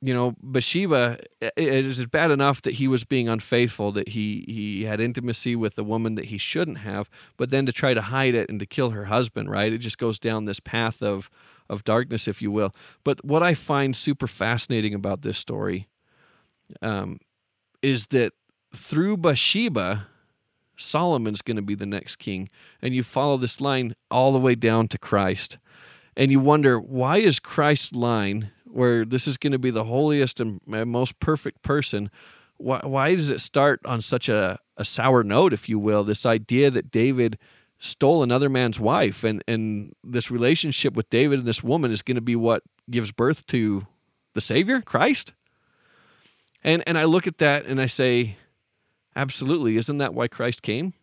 [0.02, 4.84] you know bathsheba it is bad enough that he was being unfaithful that he he
[4.84, 8.36] had intimacy with a woman that he shouldn't have but then to try to hide
[8.36, 9.74] it and to kill her husband right?
[9.74, 11.30] It just goes down this path of
[11.70, 12.74] of darkness if you will.
[13.04, 15.88] But what i find super fascinating about this story
[16.82, 17.20] um,
[17.82, 18.34] is that
[18.76, 20.08] through bathsheba
[20.76, 22.50] solomon's going to be the next king
[22.82, 25.58] and you follow this line all the way down to christ
[26.18, 30.39] and you wonder why is Christ's line where this is going to be the holiest
[30.39, 32.10] and uh, most perfect person
[32.58, 36.25] why, why does it start on such a, a sour note if you will this
[36.25, 37.38] idea that David
[37.80, 42.15] stole another man's wife and and this relationship with David and this woman is going
[42.15, 43.86] to be what gives birth to
[44.34, 45.34] the savior Christ?
[46.63, 48.38] And and I look at that and I say
[49.15, 50.93] absolutely isn't that why Christ came?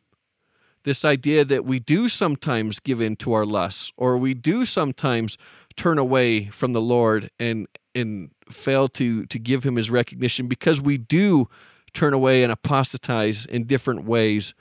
[0.82, 5.38] This idea that we do sometimes give in to our lusts or we do sometimes
[5.76, 10.80] turn away from the Lord and and fail to to give him his recognition because
[10.80, 11.48] we do
[11.92, 14.54] turn away and apostatize in different ways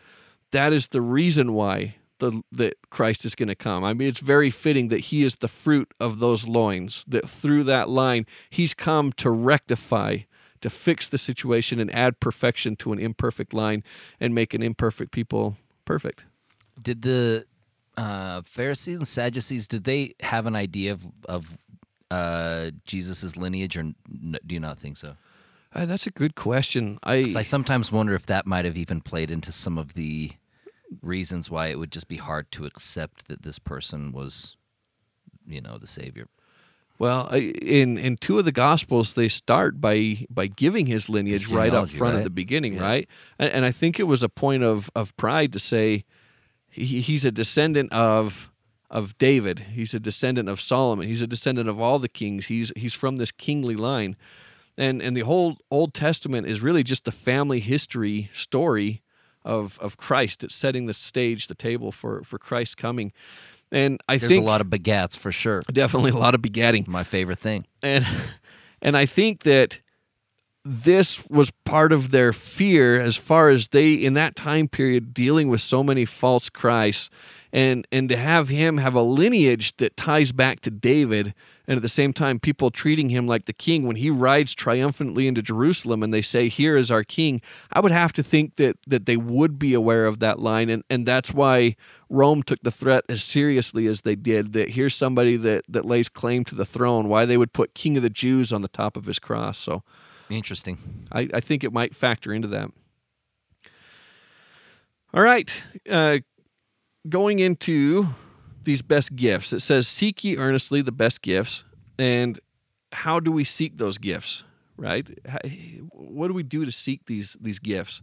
[0.51, 3.83] that is the reason why the that Christ is going to come.
[3.83, 7.63] I mean it's very fitting that he is the fruit of those loins that through
[7.65, 10.19] that line he's come to rectify
[10.61, 13.83] to fix the situation and add perfection to an imperfect line
[14.19, 16.23] and make an imperfect people perfect.
[16.81, 17.45] Did the
[17.97, 21.57] uh, Pharisees and Sadducees did they have an idea of of
[22.11, 23.95] uh, Jesus's lineage, or n-
[24.45, 25.15] do you not think so?
[25.73, 26.99] Uh, that's a good question.
[27.03, 30.31] I, I sometimes wonder if that might have even played into some of the
[31.01, 34.55] reasons why it would just be hard to accept that this person was,
[35.47, 36.27] you know, the savior.
[36.99, 41.43] well, I, in in two of the gospels, they start by by giving his lineage
[41.43, 42.83] His right up front at the beginning, Yeah.
[42.83, 43.07] right?
[43.39, 46.05] And, and I think it was a point of of pride to say
[46.73, 48.49] he, he's a descendant of
[48.89, 49.59] of David.
[49.73, 51.07] He's a descendant of Solomon.
[51.07, 52.47] He's a descendant of all the kings.
[52.47, 54.15] He's he's from this kingly line,
[54.77, 59.01] and and the whole Old Testament is really just the family history story
[59.43, 60.43] of of Christ.
[60.43, 63.11] It's setting the stage, the table for for Christ's coming.
[63.71, 65.63] And I There's think a lot of begats for sure.
[65.71, 67.65] definitely a lot of begatting My favorite thing.
[67.81, 68.05] and
[68.81, 69.79] and I think that
[70.65, 75.49] this was part of their fear as far as they in that time period dealing
[75.49, 77.09] with so many false Christs.
[77.51, 81.35] And and to have him have a lineage that ties back to David
[81.67, 85.27] and at the same time people treating him like the king when he rides triumphantly
[85.27, 88.77] into Jerusalem and they say here is our king I would have to think that
[88.87, 90.69] that they would be aware of that line.
[90.69, 91.75] And and that's why
[92.09, 96.09] Rome took the threat as seriously as they did that here's somebody that that lays
[96.09, 98.95] claim to the throne why they would put king of the Jews on the top
[98.95, 99.59] of his cross.
[99.59, 99.83] So
[100.33, 100.77] Interesting.
[101.11, 102.71] I, I think it might factor into that.
[105.13, 105.63] All right.
[105.89, 106.19] Uh,
[107.07, 108.07] going into
[108.63, 111.63] these best gifts, it says, Seek ye earnestly the best gifts.
[111.99, 112.39] And
[112.91, 114.43] how do we seek those gifts?
[114.75, 115.07] Right?
[115.91, 118.01] What do we do to seek these these gifts?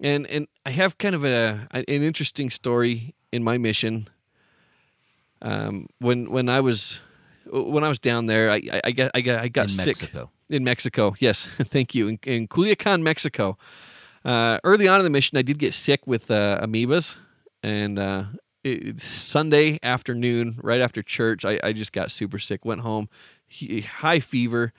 [0.00, 4.08] And and I have kind of a an interesting story in my mission.
[5.42, 7.00] Um, when when I was
[7.52, 9.86] when I was down there, I I, I got I got I got In sick
[9.86, 10.30] Mexico.
[10.52, 11.14] In Mexico.
[11.18, 12.08] Yes, thank you.
[12.08, 13.56] In, in Culiacan, Mexico.
[14.24, 17.16] Uh, early on in the mission, I did get sick with uh, amoebas,
[17.62, 18.24] and uh,
[18.62, 22.64] it, it's Sunday afternoon, right after church, I, I just got super sick.
[22.64, 23.08] Went home,
[23.48, 24.72] he, high fever,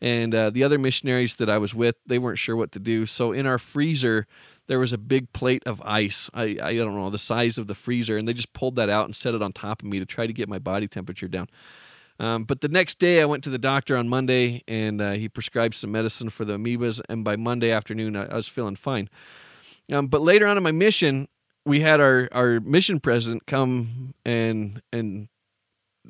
[0.00, 3.06] and uh, the other missionaries that I was with, they weren't sure what to do.
[3.06, 4.26] So in our freezer,
[4.66, 6.28] there was a big plate of ice.
[6.34, 9.04] I, I don't know the size of the freezer, and they just pulled that out
[9.04, 11.48] and set it on top of me to try to get my body temperature down.
[12.22, 15.28] Um, but the next day, I went to the doctor on Monday, and uh, he
[15.28, 17.00] prescribed some medicine for the amoebas.
[17.08, 19.10] And by Monday afternoon, I, I was feeling fine.
[19.92, 21.26] Um, but later on in my mission,
[21.66, 25.28] we had our, our mission president come and and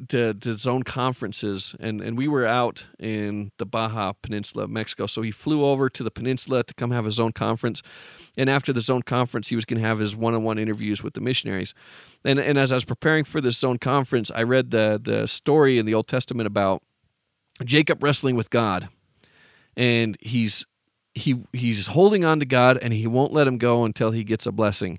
[0.09, 5.07] to, to zone conferences, and, and we were out in the Baja Peninsula of Mexico.
[5.07, 7.83] So he flew over to the peninsula to come have his zone conference.
[8.39, 11.03] And after the zone conference, he was going to have his one on one interviews
[11.03, 11.75] with the missionaries.
[12.25, 15.79] And, and as I was preparing for this zone conference, I read the, the story
[15.79, 16.83] in the Old Testament about
[17.65, 18.89] Jacob wrestling with God,
[19.77, 20.65] and he's
[21.15, 24.47] he he's holding on to God, and he won't let him go until he gets
[24.47, 24.99] a blessing.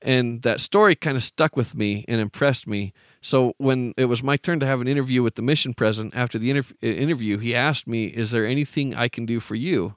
[0.00, 2.92] And that story kind of stuck with me and impressed me.
[3.22, 6.38] So when it was my turn to have an interview with the mission president, after
[6.38, 9.96] the interv- interview, he asked me, "Is there anything I can do for you?"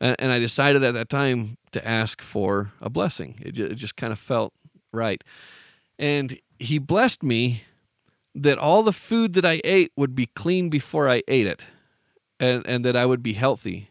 [0.00, 3.38] And, and I decided at that time to ask for a blessing.
[3.42, 4.52] It, it just kind of felt
[4.92, 5.22] right.
[5.98, 7.62] And he blessed me
[8.34, 11.66] that all the food that I ate would be clean before I ate it,
[12.38, 13.88] and and that I would be healthy.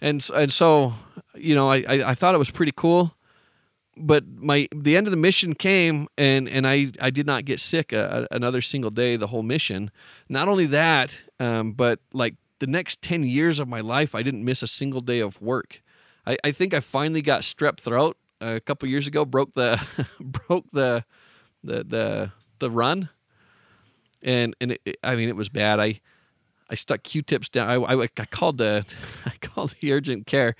[0.00, 0.94] And and so,
[1.34, 3.14] you know, I I, I thought it was pretty cool.
[3.96, 7.60] But my the end of the mission came, and and I I did not get
[7.60, 9.90] sick a, a- another single day the whole mission.
[10.28, 14.44] Not only that, um, but like the next ten years of my life, I didn't
[14.44, 15.82] miss a single day of work.
[16.26, 19.24] I, I think I finally got strep throat a couple years ago.
[19.24, 19.80] Broke the
[20.20, 21.04] broke the
[21.62, 23.08] the the the run,
[24.22, 25.80] and and it- I mean it was bad.
[25.80, 26.00] I
[26.70, 27.68] I stuck Q-tips down.
[27.68, 28.84] I, I, I called the
[29.26, 30.54] I called the urgent care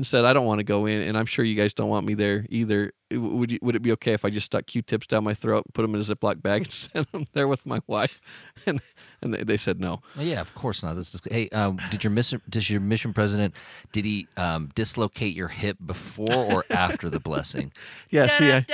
[0.00, 2.06] and said I don't want to go in, and I'm sure you guys don't want
[2.06, 2.94] me there either.
[3.12, 5.82] Would you, would it be okay if I just stuck Q-tips down my throat, put
[5.82, 8.18] them in a Ziploc bag, and sent them there with my wife?
[8.66, 8.80] And
[9.20, 10.00] and they, they said no.
[10.16, 10.96] Well, yeah, of course not.
[10.96, 11.50] This is hey.
[11.50, 12.40] Um, did your mission?
[12.48, 13.54] Does your mission president?
[13.92, 17.70] Did he um, dislocate your hip before or after the blessing?
[18.08, 18.64] Yeah, see, I,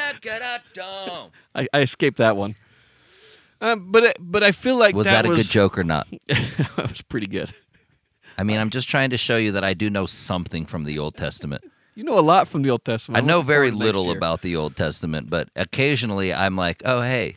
[1.57, 2.55] I, I escaped that one.
[3.61, 6.07] Um, but but I feel like Was that, a was, good joke or not?
[6.29, 7.51] that was pretty good.
[8.39, 10.99] I mean, I'm just trying to show you that I do know something from the
[10.99, 11.65] Old Testament.
[11.95, 13.17] You know a lot from the Old Testament.
[13.17, 16.55] I I'm know very forward to next little about the Old Testament, but occasionally I'm
[16.57, 17.37] like, oh, hey,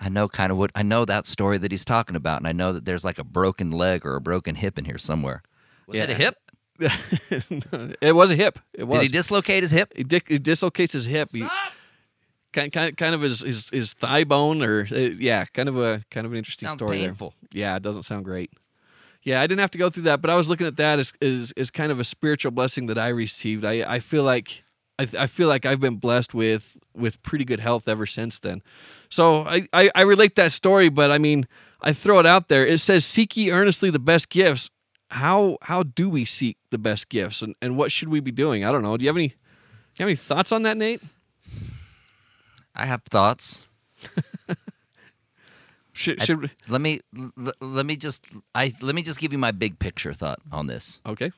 [0.00, 2.52] I know kind of what I know that story that he's talking about, and I
[2.52, 5.42] know that there's like a broken leg or a broken hip in here somewhere.
[5.86, 6.04] Was Yeah.
[6.04, 6.36] it a hip?
[8.00, 8.58] it was a hip.
[8.74, 9.00] It was.
[9.00, 9.92] Did he dislocate his hip?
[9.94, 11.28] he, di- he dislocates his hip.
[11.32, 11.46] He,
[12.52, 16.02] kind, kind, kind of his, his, his thigh bone, or uh, yeah, kind of a
[16.10, 17.34] kind of an interesting Sounds story painful.
[17.52, 17.60] there.
[17.60, 18.50] Yeah, it doesn't sound great.
[19.22, 21.12] Yeah, I didn't have to go through that, but I was looking at that as
[21.20, 23.64] as, as kind of a spiritual blessing that I received.
[23.64, 24.64] I, I feel like
[24.98, 28.62] I, I feel like I've been blessed with with pretty good health ever since then.
[29.08, 31.46] So I, I, I relate that story, but I mean
[31.82, 32.66] I throw it out there.
[32.66, 34.70] It says, "Seek ye earnestly the best gifts."
[35.12, 38.64] How how do we seek the best gifts, and, and what should we be doing?
[38.64, 38.96] I don't know.
[38.96, 41.02] Do you have any do you have any thoughts on that, Nate?
[42.74, 43.66] I have thoughts.
[46.00, 47.00] Should, should we- Let me
[47.36, 50.66] l- let me just I let me just give you my big picture thought on
[50.66, 51.00] this.
[51.04, 51.30] okay.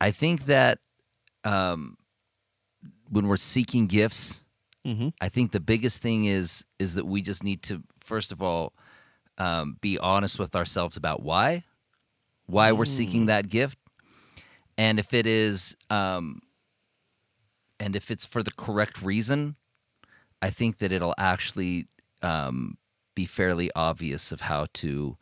[0.00, 0.78] I think that
[1.44, 1.96] um,
[3.08, 4.44] when we're seeking gifts,
[4.84, 5.10] Mm-hmm.
[5.20, 8.72] I think the biggest thing is is that we just need to first of all
[9.38, 11.62] um, be honest with ourselves about why
[12.46, 13.78] why we're seeking that gift,
[14.76, 16.40] and if it is um,
[17.78, 19.54] and if it's for the correct reason,
[20.42, 21.86] I think that it'll actually
[22.22, 22.76] um,
[23.14, 25.16] be fairly obvious of how to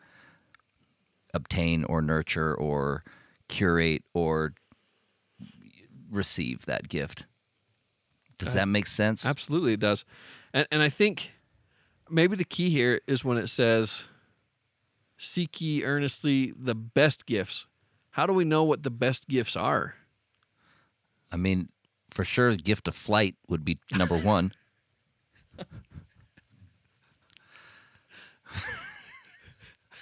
[1.34, 3.04] obtain or nurture or
[3.48, 4.54] curate or
[6.10, 7.26] receive that gift.
[8.38, 9.26] Does that make sense?
[9.26, 10.04] Absolutely, it does.
[10.54, 11.32] And and I think
[12.08, 14.04] maybe the key here is when it says,
[15.18, 17.66] "Seek ye earnestly the best gifts."
[18.12, 19.94] How do we know what the best gifts are?
[21.30, 21.68] I mean,
[22.10, 24.52] for sure, the gift of flight would be number one.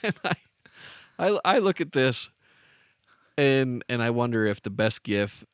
[1.18, 2.30] I I look at this,
[3.37, 5.44] and and I wonder if the best gift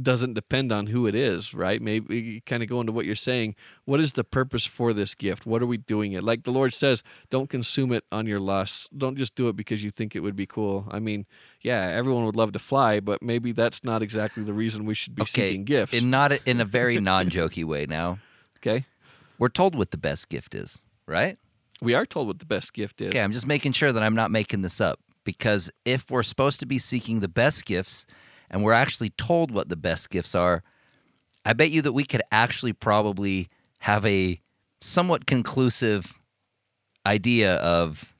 [0.00, 1.82] doesn't depend on who it is, right?
[1.82, 3.56] Maybe kind of go into what you're saying.
[3.86, 5.46] What is the purpose for this gift?
[5.46, 6.22] What are we doing it?
[6.22, 8.88] Like the Lord says, don't consume it on your lusts.
[8.96, 10.86] Don't just do it because you think it would be cool.
[10.92, 11.26] I mean,
[11.60, 15.16] yeah, everyone would love to fly, but maybe that's not exactly the reason we should
[15.16, 15.92] be Okay, seeking gifts.
[15.92, 17.84] in not a, in a very non-jokey way.
[17.86, 18.18] Now
[18.58, 18.86] okay,
[19.38, 21.36] we're told what the best gift is, right?
[21.80, 23.08] We are told what the best gift is.
[23.08, 26.60] Okay, I'm just making sure that I'm not making this up because if we're supposed
[26.60, 28.06] to be seeking the best gifts
[28.50, 30.62] and we're actually told what the best gifts are,
[31.44, 33.48] I bet you that we could actually probably
[33.80, 34.40] have a
[34.80, 36.18] somewhat conclusive
[37.06, 38.14] idea of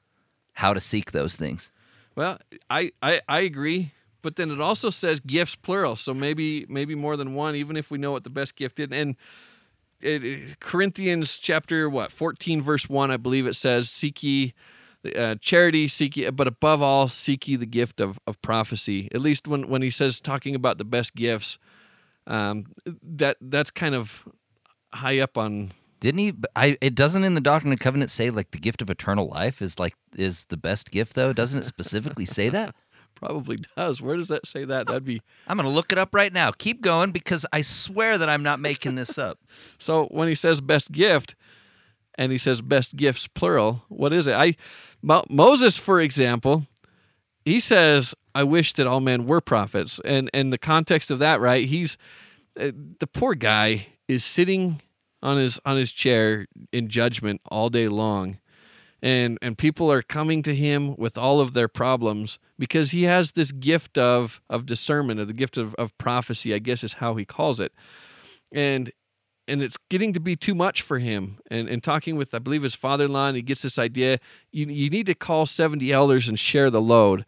[0.53, 1.71] how to seek those things.
[2.15, 6.95] Well, I, I I agree, but then it also says gifts plural, so maybe maybe
[6.95, 8.89] more than one, even if we know what the best gift is.
[8.91, 9.15] And
[10.59, 14.53] Corinthians chapter what fourteen verse one, I believe it says, "Seek ye
[15.15, 19.21] uh, charity, seek ye, but above all, seek ye the gift of of prophecy." At
[19.21, 21.59] least when when he says talking about the best gifts,
[22.27, 22.65] um,
[23.03, 24.27] that that's kind of
[24.93, 25.71] high up on.
[25.99, 26.33] Didn't he?
[26.55, 29.61] I it doesn't in the Doctrine and Covenant say like the gift of eternal life
[29.61, 31.33] is like is the best gift though.
[31.33, 32.75] Doesn't it specifically say that?
[33.21, 34.01] Probably does.
[34.01, 34.87] Where does that say that?
[34.87, 36.51] That'd be I'm gonna look it up right now.
[36.51, 39.37] Keep going because I swear that I'm not making this up.
[39.77, 41.35] So when he says best gift,
[42.15, 43.83] and he says best gifts plural.
[43.89, 44.33] What is it?
[44.33, 44.55] I
[45.01, 46.67] Mo- Moses, for example,
[47.45, 51.39] he says, "I wish that all men were prophets," and and the context of that,
[51.39, 51.65] right?
[51.65, 51.97] He's
[52.59, 54.81] uh, the poor guy is sitting
[55.23, 58.37] on his on his chair in judgment all day long
[59.01, 63.31] and and people are coming to him with all of their problems because he has
[63.31, 67.15] this gift of of discernment or the gift of, of prophecy i guess is how
[67.15, 67.73] he calls it.
[68.51, 68.91] And
[69.47, 71.39] and it's getting to be too much for him.
[71.49, 74.19] And and talking with i believe his father-in-law and he gets this idea
[74.51, 77.25] you, you need to call 70 elders and share the load.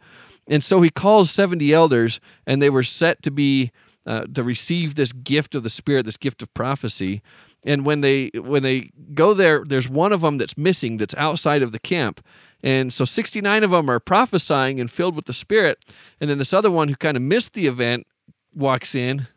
[0.48, 3.72] And so he calls 70 elders and they were set to be
[4.06, 7.22] uh, to receive this gift of the spirit this gift of prophecy
[7.66, 11.62] and when they when they go there there's one of them that's missing that's outside
[11.62, 12.26] of the camp.
[12.66, 15.84] And so 69 of them are prophesying and filled with the spirit.
[16.22, 18.08] And then this other one who kind of missed the event
[18.56, 19.28] walks in.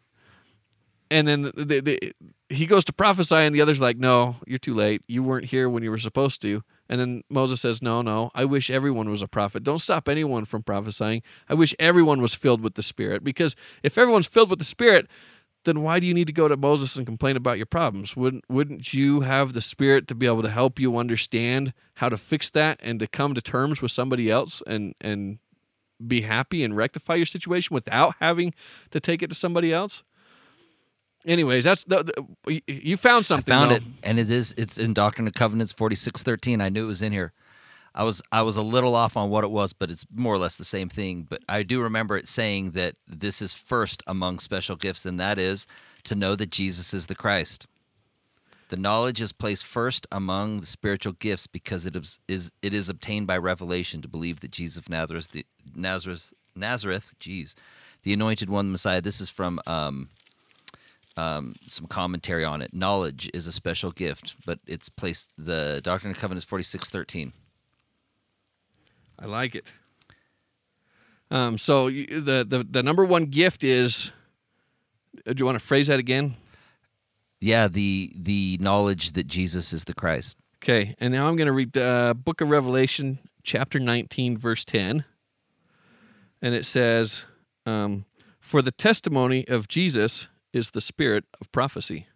[1.11, 1.51] And then
[2.49, 5.03] he goes to prophesy and the other's like no you're too late.
[5.09, 6.63] You weren't here when you were supposed to.
[6.89, 8.31] And then moses says no no.
[8.35, 9.65] I wish everyone was a prophet.
[9.65, 11.23] Don't stop anyone from prophesying.
[11.49, 13.25] I wish everyone was filled with the spirit.
[13.25, 15.09] Because if everyone's filled with the spirit
[15.67, 18.17] then why do you need to go to Moses and complain about your problems?
[18.17, 22.17] Wouldn't wouldn't you have the spirit to be able to help you understand how to
[22.17, 25.39] fix that and to come to terms with somebody else and and
[26.07, 28.55] be happy and rectify your situation without having
[28.91, 30.03] to take it to somebody else?
[31.27, 32.05] Anyways, that's the,
[32.47, 33.53] the you found something.
[33.53, 33.77] I found though.
[33.77, 36.61] it, and it is it's in Doctrine and Covenants forty six thirteen.
[36.61, 37.33] I knew it was in here.
[37.97, 40.39] I was I was a little off on what it was, but it's more or
[40.39, 41.27] less the same thing.
[41.29, 45.39] But I do remember it saying that this is first among special gifts, and that
[45.39, 45.67] is
[46.05, 47.67] to know that Jesus is the Christ.
[48.69, 52.89] The knowledge is placed first among the spiritual gifts because it is, is it is
[52.89, 57.57] obtained by revelation to believe that Jesus of Nazareth, the Nazareth, Nazareth, geez,
[58.03, 59.01] the Anointed One, the Messiah.
[59.01, 60.09] This is from um,
[61.17, 62.75] um, some commentary on it.
[62.75, 65.31] Knowledge is a special gift, but it's placed.
[65.39, 67.33] The Doctrine and Covenants forty six thirteen.
[69.19, 69.73] I like it.
[71.31, 74.13] Um, so you, the, the the number one gift is.
[75.27, 76.37] uh, Do you want to phrase that again?
[77.41, 80.37] Yeah, the the knowledge that Jesus is the Christ.
[80.63, 84.65] Okay, and now I'm going to read the uh, Book of Revelation, chapter 19, verse
[84.65, 85.05] 10,
[86.41, 87.25] and it says,
[87.67, 88.05] um,
[88.41, 92.07] "For the testimony of Jesus is the spirit of prophecy."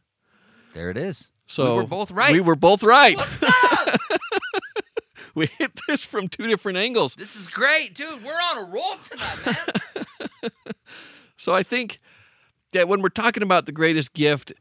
[0.73, 1.33] There it is.
[1.47, 2.33] So we were both right.
[2.33, 3.17] We were both right.
[3.17, 4.01] What's up?
[5.41, 7.15] we hit this from two different angles.
[7.17, 8.23] this is great, dude.
[8.25, 10.51] We're on a roll tonight, man.
[11.37, 12.01] So I think
[12.73, 14.53] that when we're talking about the greatest gift,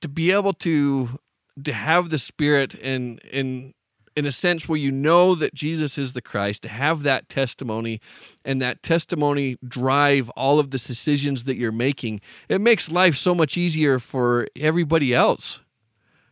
[0.00, 1.18] to be able to
[1.62, 3.74] to have the spirit and in
[4.16, 8.00] in a sense where you know that Jesus is the Christ, to have that testimony
[8.44, 13.34] and that testimony drive all of the decisions that you're making, it makes life so
[13.34, 15.60] much easier for everybody else.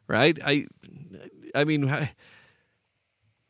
[0.09, 0.38] Right?
[0.43, 0.66] I
[1.55, 2.12] I mean I-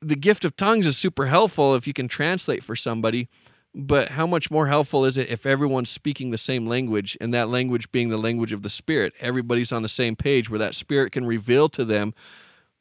[0.03, 3.29] the gift of tongues is super helpful if you can translate for somebody,
[3.75, 7.49] but how much more helpful is it if everyone's speaking the same language and that
[7.49, 9.15] language being the language of the spirit?
[9.21, 12.15] Everybody's on the same page where that spirit can reveal to them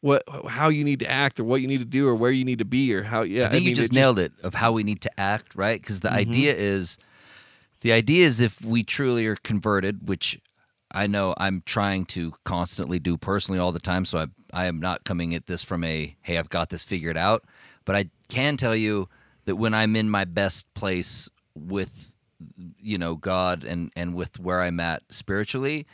[0.01, 2.43] what how you need to act or what you need to do or where you
[2.43, 4.55] need to be or how yeah I think mean, you just it nailed it of
[4.55, 5.79] how we need to act, right?
[5.79, 6.17] Because the mm-hmm.
[6.17, 6.97] idea is,
[7.81, 10.39] the idea is if we truly are converted, which
[10.93, 14.05] I know I'm trying to constantly do personally all the time.
[14.05, 17.17] So I I am not coming at this from a hey I've got this figured
[17.17, 17.43] out,
[17.85, 19.09] but I can tell you
[19.45, 22.13] that when I'm in my best place with
[22.79, 25.87] you know God and and with where I'm at spiritually,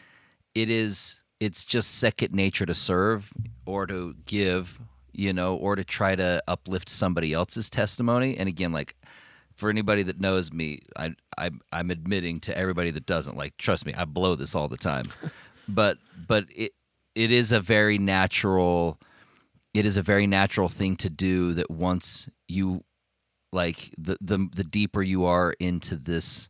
[0.56, 3.32] it is it's just second nature to serve
[3.66, 4.80] or to give
[5.14, 8.96] you know or to try to uplift somebody else's testimony and again like
[9.58, 13.86] for anybody that knows me I, I i'm admitting to everybody that doesn't like trust
[13.86, 15.06] me i blow this all the time.
[15.68, 15.98] But
[16.28, 16.72] but it
[17.14, 19.00] it is a very natural
[19.74, 22.84] it is a very natural thing to do that once you
[23.52, 26.50] like the the the deeper you are into this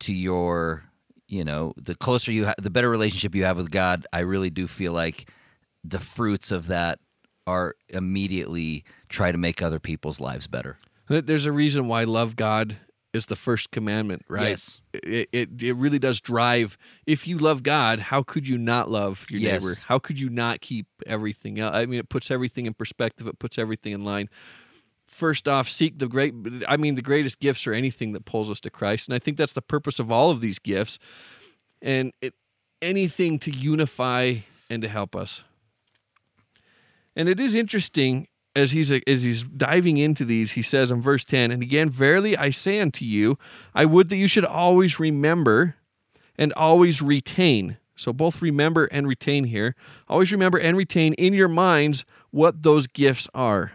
[0.00, 0.84] to your
[1.28, 4.50] you know the closer you ha- the better relationship you have with god i really
[4.50, 5.30] do feel like
[5.84, 6.98] the fruits of that
[7.46, 10.78] are immediately try to make other people's lives better
[11.08, 12.76] there's a reason why love God
[13.12, 14.48] is the first commandment, right?
[14.50, 14.82] Yes.
[14.92, 16.76] It, it it really does drive.
[17.06, 19.62] If you love God, how could you not love your Yes.
[19.62, 19.74] neighbor?
[19.86, 21.74] How could you not keep everything else?
[21.76, 23.28] I mean, it puts everything in perspective.
[23.28, 24.28] It puts everything in line.
[25.06, 26.34] First off, seek the great.
[26.66, 29.36] I mean, the greatest gifts are anything that pulls us to Christ, and I think
[29.36, 30.98] that's the purpose of all of these gifts,
[31.80, 32.34] and it,
[32.82, 34.36] anything to unify
[34.68, 35.44] and to help us.
[37.14, 38.26] And it is interesting
[38.56, 42.36] as he's as he's diving into these, he says in verse 10, and again, verily
[42.36, 43.38] I say unto you,
[43.74, 45.76] I would that you should always remember
[46.36, 49.76] and always retain So both remember and retain here.
[50.08, 53.72] Always remember and retain in your minds what those gifts are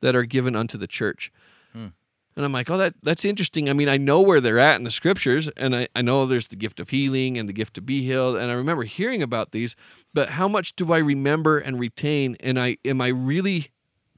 [0.00, 1.32] that are given unto the church.
[1.72, 1.88] Hmm.
[2.36, 3.70] And I'm like, oh, that that's interesting.
[3.70, 6.48] I mean, I know where they're at in the scriptures, and I, I know there's
[6.48, 9.52] the gift of healing and the gift to be healed, and I remember hearing about
[9.52, 9.76] these,
[10.12, 12.36] but how much do I remember and retain?
[12.40, 13.68] And I am I really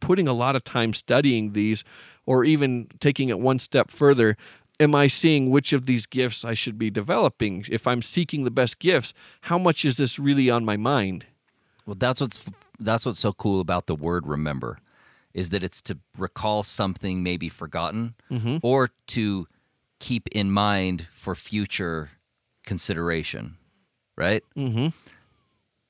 [0.01, 1.85] putting a lot of time studying these,
[2.25, 4.37] or even taking it one step further?
[4.79, 7.65] Am I seeing which of these gifts I should be developing?
[7.71, 11.27] If I'm seeking the best gifts, how much is this really on my mind?
[11.87, 12.45] Well, that's what's
[12.79, 14.79] that's what's so cool about the word remember
[15.33, 18.15] is that it's to recall something maybe forgotten
[18.63, 19.47] or to
[19.99, 22.11] keep in mind for future
[22.65, 23.57] consideration,
[24.17, 24.43] right?
[24.57, 24.89] Mm-hmm.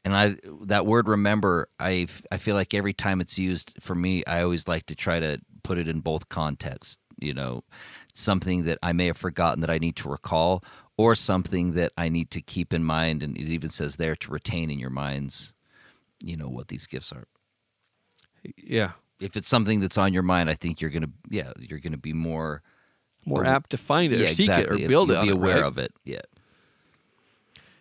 [0.06, 0.36] And I
[0.66, 4.68] that word remember, I I feel like every time it's used for me, I always
[4.68, 6.98] like to try to put it in both contexts.
[7.18, 7.64] You know,
[8.14, 10.62] something that I may have forgotten that I need to recall,
[10.96, 13.22] or something that I need to keep in mind.
[13.24, 15.54] And it even says there to retain in your minds,
[16.22, 17.24] you know, what these gifts are.
[18.56, 21.96] Yeah, If it's something that's on your mind, I think you're gonna, yeah, you're gonna
[21.96, 22.62] be more,
[23.24, 24.82] more Or- apt to find it yeah, or seek exactly.
[24.82, 25.14] it or build it.
[25.14, 25.64] Be on it, aware right?
[25.64, 25.92] of it.
[26.04, 26.20] Yeah.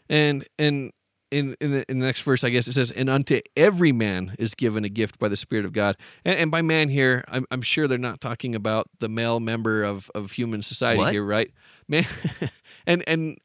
[0.09, 0.91] And and
[1.31, 4.35] in in the, in the next verse, I guess it says, "And unto every man
[4.39, 7.45] is given a gift by the Spirit of God." And, and by man here, I'm,
[7.51, 11.13] I'm sure they're not talking about the male member of, of human society What?
[11.13, 11.51] here, right?
[11.87, 12.05] Man,
[12.87, 13.37] and and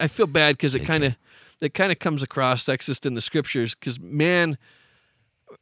[0.00, 1.16] I feel bad because it kind of
[1.60, 4.58] it kind of comes across sexist in the scriptures because man.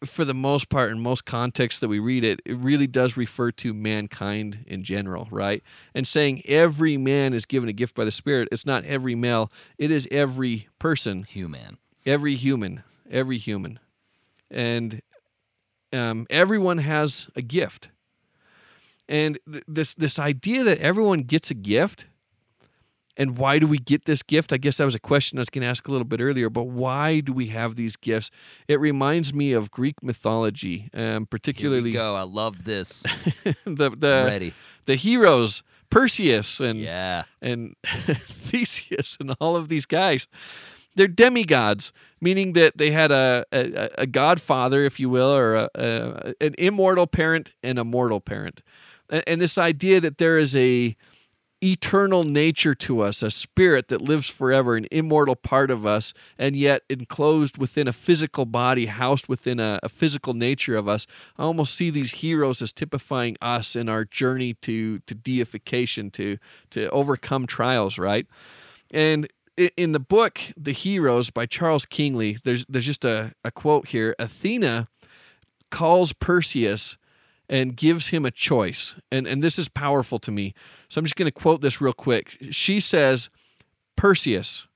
[0.05, 3.51] For the most part, in most contexts that we read it, it really does refer
[3.53, 5.63] to mankind in general, right?
[5.95, 9.51] And saying every man is given a gift by the Spirit, it's not every male,
[9.79, 11.79] it is every person Human.
[12.07, 13.79] every human every human
[14.51, 15.01] and
[15.93, 17.91] um, everyone has a gift
[19.09, 22.07] and th- this this idea that everyone gets a gift
[23.23, 25.51] and why do we get this gift i guess that was a question i was
[25.55, 28.31] going to ask a little bit earlier but why do we have these gifts
[28.69, 32.15] it reminds me of greek mythology um, particularly go.
[32.17, 33.03] I love this.
[33.65, 34.55] the the, Ready.
[34.85, 37.25] the heroes perseus and Yeah.
[37.41, 40.27] and Theseus and all of these guys.
[40.95, 45.69] They're demigods, meaning that they had a, a, a godfather, if you will, or a,
[45.75, 48.61] a, an immortal parent and a mortal parent.
[49.09, 50.95] And, and this idea that there is a
[51.63, 56.57] eternal nature to us, a spirit that lives forever, an immortal part of us, and
[56.57, 61.07] yet enclosed within a physical body, housed within a, a physical nature of us.
[61.39, 66.39] I almost see these heroes as typifying us in our journey to to deification, to
[66.71, 68.27] to overcome trials, right?
[68.93, 73.89] And in the book The Heroes by Charles Kingsley, there's there's just a, a quote
[73.89, 74.15] here.
[74.19, 74.89] Athena
[75.71, 76.99] calls Perseus
[77.53, 78.97] and gives him a choice.
[79.13, 80.55] And, and this is powerful to me.
[80.89, 82.39] So I'm just going to quote this real quick.
[82.51, 83.29] She says,
[83.95, 84.67] Perseus,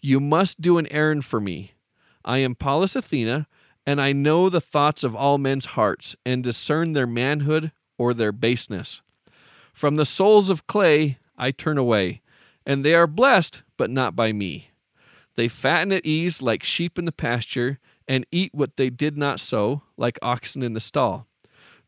[0.00, 1.74] you must do an errand for me.
[2.24, 3.46] I am Pallas Athena,
[3.86, 8.32] and I know the thoughts of all men's hearts and discern their manhood or their
[8.32, 9.00] baseness.
[9.72, 12.20] From the souls of clay I turn away,
[12.66, 14.72] and they are blessed, but not by me.
[15.36, 19.38] They fatten at ease like sheep in the pasture, and eat what they did not
[19.38, 21.27] sow, like oxen in the stall.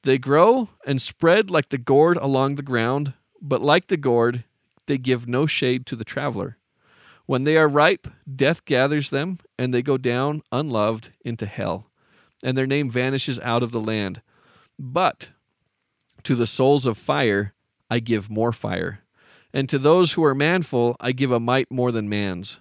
[0.02, 4.44] They grow and spread like the gourd along the ground, but like the gourd,
[4.86, 6.56] they give no shade to the traveler.
[7.26, 11.90] When they are ripe, death gathers them, and they go down unloved into hell,
[12.42, 14.22] and their name vanishes out of the land.
[14.78, 15.30] But
[16.24, 17.54] to the souls of fire,
[17.90, 19.04] I give more fire,
[19.52, 22.58] and to those who are manful, I give a might more than man's.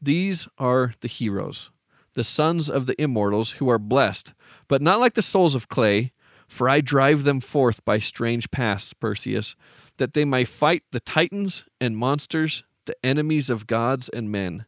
[0.00, 1.70] These are the heroes,
[2.14, 4.32] the sons of the immortals, who are blessed,
[4.68, 6.12] but not like the souls of clay,
[6.48, 9.54] for I drive them forth by strange paths, Perseus,
[9.98, 14.64] that they may fight the titans and monsters, the enemies of gods and men.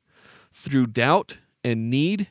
[0.53, 2.29] Through doubt and need,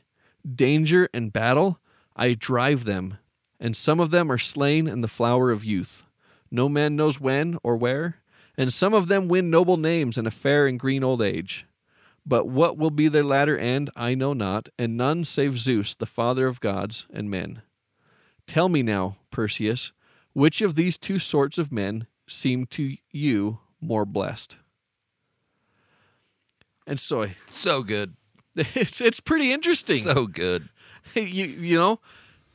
[0.48, 1.80] danger and battle,
[2.14, 3.18] I drive them,
[3.58, 6.04] and some of them are slain in the flower of youth.
[6.50, 8.18] No man knows when or where,
[8.56, 11.66] and some of them win noble names in a fair and green old age.
[12.26, 16.06] But what will be their latter end, I know not, and none save Zeus, the
[16.06, 17.62] father of gods and men.
[18.50, 19.92] Tell me now, Perseus,
[20.32, 24.56] which of these two sorts of men seem to you more blessed?
[26.84, 28.16] And so So good.
[28.56, 29.98] it's it's pretty interesting.
[29.98, 30.68] So good.
[31.14, 32.00] you you know,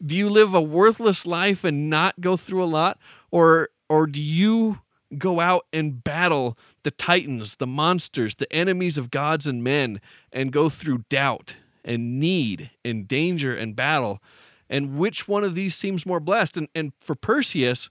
[0.05, 2.99] do you live a worthless life and not go through a lot,
[3.31, 4.81] or or do you
[5.17, 10.01] go out and battle the titans, the monsters, the enemies of gods and men,
[10.33, 14.21] and go through doubt and need and danger and battle?
[14.69, 16.57] And which one of these seems more blessed?
[16.57, 17.89] And and for Perseus,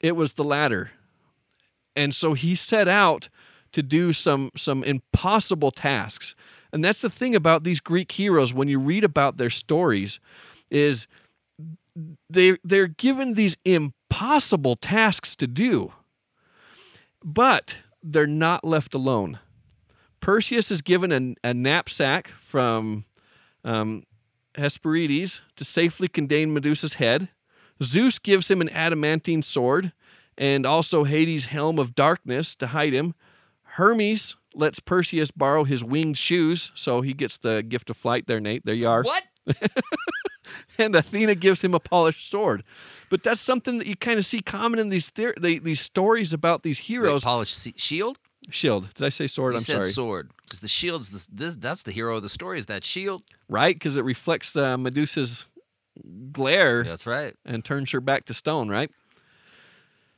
[0.00, 0.92] it was the latter.
[1.96, 3.28] And so he set out
[3.72, 6.34] to do some some impossible tasks.
[6.72, 10.20] And that's the thing about these Greek heroes when you read about their stories
[10.70, 11.06] is
[12.30, 15.92] they they're given these impossible tasks to do.
[17.24, 19.40] But they're not left alone.
[20.20, 23.04] Perseus is given a, a knapsack from
[23.64, 24.04] um,
[24.58, 27.28] Hesperides to safely contain Medusa's head.
[27.82, 29.92] Zeus gives him an adamantine sword
[30.36, 33.14] and also Hades' helm of darkness to hide him.
[33.62, 38.40] Hermes lets Perseus borrow his winged shoes, so he gets the gift of flight there,
[38.40, 38.64] Nate.
[38.64, 39.02] There you are.
[39.02, 39.22] What?
[40.78, 42.64] and Athena gives him a polished sword.
[43.10, 46.32] But that's something that you kind of see common in these theor- they, these stories
[46.32, 47.24] about these Wait, heroes.
[47.24, 48.18] polished shield?
[48.50, 48.92] Shield.
[48.94, 49.54] Did I say sword?
[49.54, 49.90] You I'm said sorry.
[49.90, 51.56] sword because the shield's the, this.
[51.56, 52.58] That's the hero of the story.
[52.58, 53.22] Is that shield?
[53.48, 53.74] Right?
[53.74, 55.46] Because it reflects uh, Medusa's
[56.32, 57.34] glare That's right.
[57.44, 58.90] and turns her back to stone, right?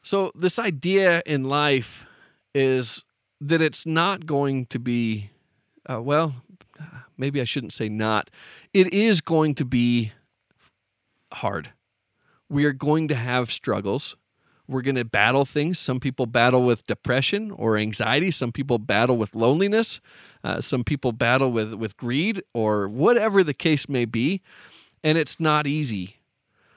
[0.03, 2.07] So, this idea in life
[2.55, 3.05] is
[3.41, 5.31] that it's not going to be,
[5.91, 6.35] uh, well,
[7.19, 8.31] maybe I shouldn't say not.
[8.73, 10.13] It is going to be
[11.33, 11.73] hard.
[12.49, 14.17] We are going to have struggles.
[14.71, 15.81] We're going to battle things.
[15.81, 18.31] Some people battle with depression or anxiety.
[18.31, 20.01] Some people battle with loneliness.
[20.45, 24.43] Uh, some people battle with, with greed or whatever the case may be.
[25.03, 26.19] And it's not easy.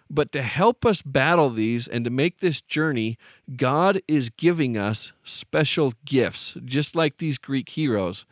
[0.09, 3.19] But to help us battle these and to make this journey,
[3.55, 8.25] God is giving us special gifts, just like these Greek heroes.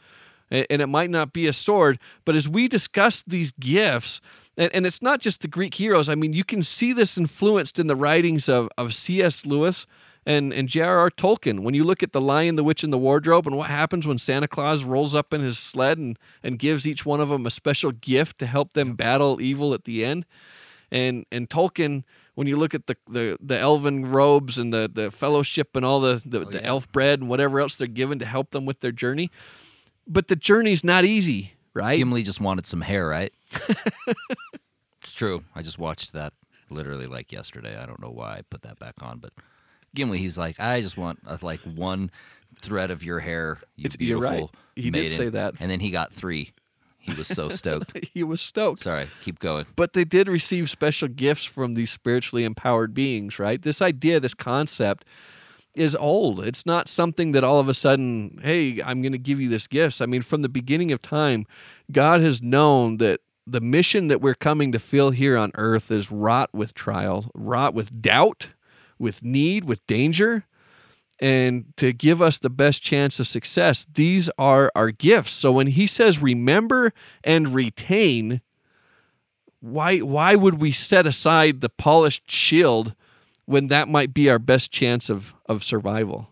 [0.50, 4.22] And it might not be a sword, but as we discuss these gifts,
[4.62, 7.80] and, and it's not just the Greek heroes, I mean, you can see this influenced
[7.80, 9.46] in the writings of, of C.S.
[9.46, 9.88] Lewis
[10.24, 11.10] and, and J.R.R.
[11.10, 11.62] Tolkien.
[11.62, 14.20] When you look at The Lion, the Witch, and the Wardrobe, and what happens when
[14.20, 17.50] Santa Claus rolls up in his sled and, and gives each one of them a
[17.50, 20.26] special gift to help them battle evil at the end
[20.92, 22.04] and and Tolkien
[22.36, 26.00] when you look at the the, the elven robes and the, the fellowship and all
[26.00, 26.68] the the, oh, the yeah.
[26.68, 29.32] elf bread and whatever else they're given to help them with their journey
[30.06, 33.34] but the journey's not easy right Gimli just wanted some hair, right?
[35.02, 35.44] it's true.
[35.56, 36.34] I just watched that
[36.70, 37.78] literally like yesterday.
[37.78, 39.34] I don't know why I put that back on, but
[39.96, 42.12] Gimli, he's like, I just want uh, like one
[42.62, 44.32] thread of your hair, you It's- you're right.
[44.32, 44.52] beautiful.
[44.76, 45.56] He did say that.
[45.60, 46.54] and then he got three.
[46.98, 47.98] He was so stoked.
[48.14, 49.66] he was stoked Sorry, keep going.
[49.76, 54.36] but they did receive special gifts from these spiritually empowered beings right this idea this
[54.36, 55.04] concept
[55.74, 59.40] is old it's not something that all of a sudden hey i'm going to give
[59.42, 61.46] you this gifts i mean from the beginning of time
[61.92, 66.12] god has known that the mission that we're coming to fill here on earth is
[66.12, 68.50] wrought with trial wrought with doubt
[69.00, 70.46] with need with danger.
[71.20, 75.32] And to give us the best chance of success these are our gifts.
[75.34, 78.42] So when he says remember and retain
[79.60, 82.96] why why would we set aside the polished shield
[83.46, 86.31] when that might be our best chance of of survival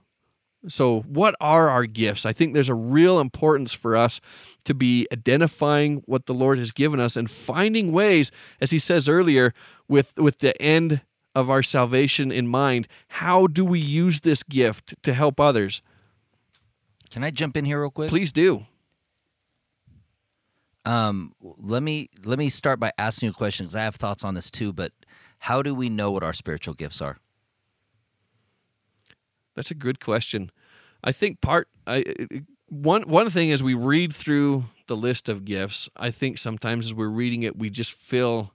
[0.68, 4.20] so what are our gifts i think there's a real importance for us
[4.66, 8.30] to be identifying what the lord has given us and finding ways
[8.60, 9.54] as he says earlier
[9.88, 11.02] with with the end
[11.34, 15.82] of our salvation in mind how do we use this gift to help others
[17.10, 18.10] Can I jump in here real quick?
[18.10, 18.66] please do
[20.86, 24.24] Um, let me let me start by asking you a question because I have thoughts
[24.24, 24.74] on this too.
[24.74, 24.92] But
[25.40, 27.18] how do we know what our spiritual gifts are?
[29.60, 30.52] That's a good question.
[31.04, 32.06] I think part I
[32.70, 36.94] one one thing as we read through the list of gifts, I think sometimes as
[36.94, 38.54] we're reading it, we just feel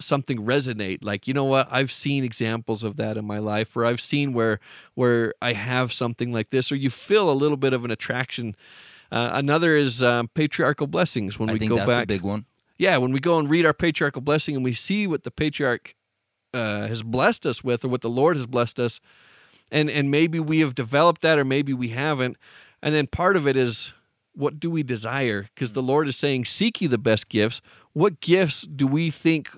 [0.00, 0.98] something resonate.
[1.04, 4.32] Like you know what, I've seen examples of that in my life, or I've seen
[4.32, 4.58] where
[4.94, 8.56] where I have something like this, or you feel a little bit of an attraction.
[9.12, 11.38] Uh, another is um, patriarchal blessings.
[11.38, 12.46] When I we think go that's back, a big one.
[12.78, 15.94] yeah, when we go and read our patriarchal blessing and we see what the patriarch
[16.52, 19.00] uh, has blessed us with, or what the Lord has blessed us,
[19.72, 22.36] and and maybe we have developed that, or maybe we haven't,
[22.80, 23.94] and then part of it is
[24.34, 25.42] what do we desire?
[25.54, 27.60] Because the Lord is saying, "Seek ye the best gifts."
[27.94, 29.50] What gifts do we think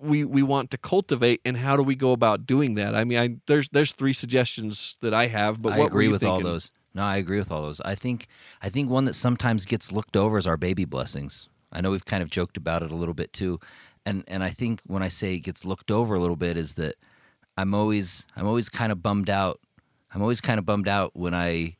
[0.00, 2.94] we we want to cultivate, and how do we go about doing that?
[2.94, 6.40] I mean, I, there's there's three suggestions that I have, but I agree with all
[6.40, 6.70] those.
[6.92, 7.80] No, I agree with all those.
[7.82, 8.26] I think
[8.62, 11.48] I think one that sometimes gets looked over is our baby blessings.
[11.72, 13.60] I know we've kind of joked about it a little bit too,
[14.04, 16.74] and and I think when I say it gets looked over a little bit is
[16.74, 16.96] that
[17.60, 19.60] I'm always I'm always kind of bummed out.
[20.12, 21.76] I'm always kind of bummed out when I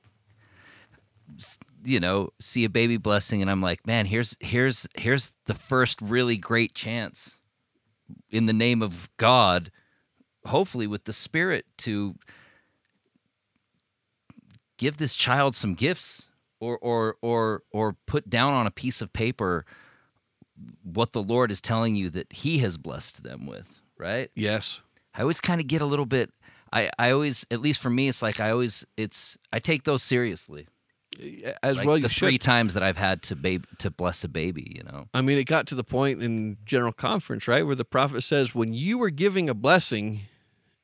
[1.82, 6.02] you know see a baby blessing and I'm like, man, here's here's here's the first
[6.02, 7.40] really great chance
[8.30, 9.70] in the name of God,
[10.44, 12.14] hopefully with the Spirit to
[14.76, 16.28] give this child some gifts
[16.60, 19.64] or or or or put down on a piece of paper
[20.82, 24.30] what the Lord is telling you that he has blessed them with, right?
[24.34, 24.82] Yes,
[25.14, 26.30] I always kind of get a little bit
[26.72, 30.02] I I always at least for me it's like I always it's I take those
[30.02, 30.66] seriously.
[31.62, 31.98] as Like well.
[31.98, 32.40] the three should.
[32.40, 35.08] times that I've had to babe to bless a baby, you know.
[35.12, 38.54] I mean, it got to the point in general conference, right, where the prophet says,
[38.54, 40.20] "When you were giving a blessing,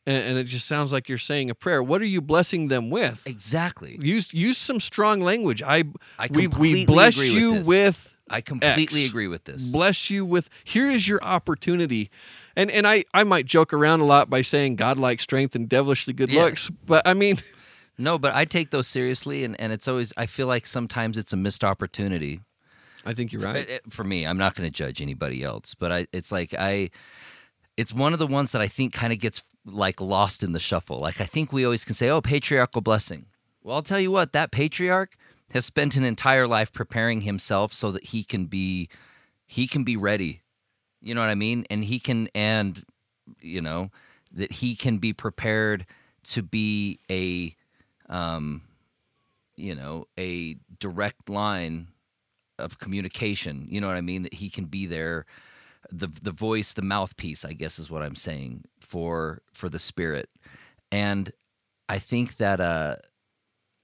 [0.04, 1.82] and, and it just sounds like you're saying a prayer.
[1.82, 3.24] What are you blessing them with?
[3.26, 3.98] Exactly.
[4.02, 5.62] Use use some strong language.
[5.62, 5.84] I,
[6.18, 7.66] I we, completely we bless agree with you this.
[7.66, 9.08] with I completely X.
[9.10, 9.70] agree with this.
[9.70, 12.10] bless you with here is your opportunity
[12.56, 16.12] and and i i might joke around a lot by saying godlike strength and devilishly
[16.12, 16.44] good Yeah.
[16.44, 17.36] looks but i mean
[17.98, 21.32] No, but I take those seriously, and, and it's always I feel like sometimes it's
[21.32, 22.40] a missed opportunity.
[23.06, 25.74] i think you're right Uh, uh, For me, I'm not going to judge anybody else,
[25.74, 26.90] but I it's like I
[27.78, 30.60] it's one of the ones that I think kind of gets like lost in the
[30.60, 30.98] shuffle.
[30.98, 33.28] Like I think we always can say, "Oh, patriarchal blessing."
[33.62, 35.16] Well, I'll tell you what, that patriarch
[35.54, 38.90] has spent an entire life preparing himself so that he can be
[39.46, 40.42] he can be ready.
[41.00, 41.66] You know what I mean?
[41.70, 42.82] And he can and
[43.40, 43.90] you know
[44.32, 45.86] that he can be prepared
[46.24, 47.54] to be a
[48.08, 48.62] um
[49.56, 51.88] you know, a direct line
[52.58, 53.66] of communication.
[53.68, 54.22] You know what I mean?
[54.22, 55.26] That he can be there,
[55.90, 57.44] the the voice, the mouthpiece.
[57.44, 60.28] I guess is what I'm saying for for the spirit.
[60.92, 61.32] And
[61.88, 62.96] I think that uh,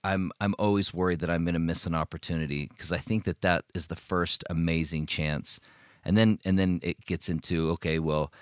[0.04, 3.40] I'm I'm always worried that I'm going to miss an opportunity because I think that
[3.42, 5.60] that is the first amazing chance,
[6.05, 8.32] and then and then it gets into okay, well.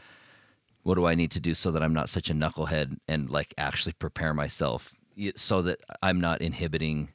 [0.83, 3.53] What do I need to do so that I'm not such a knucklehead and like
[3.59, 4.95] actually prepare myself
[5.37, 7.11] so that I'm not inhibiting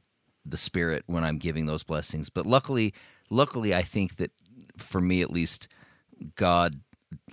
[0.46, 2.30] the spirit when I'm giving those blessings.
[2.30, 2.94] But luckily,
[3.30, 4.32] luckily, I think that
[4.78, 5.68] for me at least,
[6.36, 6.80] God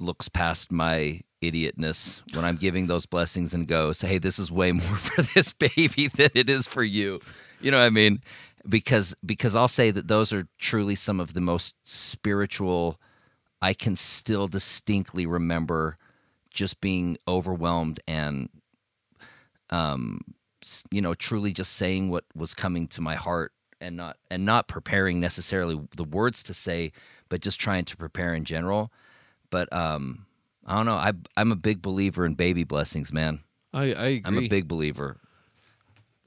[0.00, 4.72] looks past my idiotness when I'm giving those blessings and goes, "Hey, this is way
[4.72, 7.20] more for this baby than it is for you."
[7.60, 8.22] You know what I mean?
[8.68, 13.00] Because because I'll say that those are truly some of the most spiritual.
[13.60, 15.96] I can still distinctly remember
[16.52, 18.48] just being overwhelmed and
[19.70, 20.20] um
[20.90, 24.68] you know truly just saying what was coming to my heart and not and not
[24.68, 26.92] preparing necessarily the words to say
[27.28, 28.92] but just trying to prepare in general.
[29.50, 30.26] But um
[30.66, 30.94] i don't know.
[30.94, 33.40] I i'm a big believer in baby blessings man.
[33.72, 35.18] I i agree i'm a big believer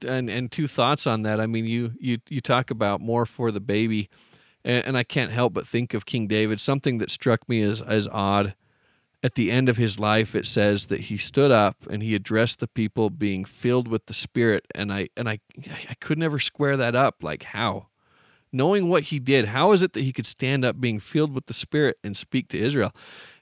[0.04, 1.40] and and two thoughts on that.
[1.40, 4.08] I mean, you you you talk about more for the baby,
[4.64, 6.60] and, and I can't help but think of King David.
[6.60, 8.54] Something that struck me as as odd.
[9.22, 12.60] At the end of his life, it says that he stood up and he addressed
[12.60, 14.66] the people, being filled with the Spirit.
[14.72, 15.40] And I and I
[15.88, 17.22] I could never square that up.
[17.22, 17.88] Like how,
[18.52, 21.46] knowing what he did, how is it that he could stand up, being filled with
[21.46, 22.92] the Spirit, and speak to Israel?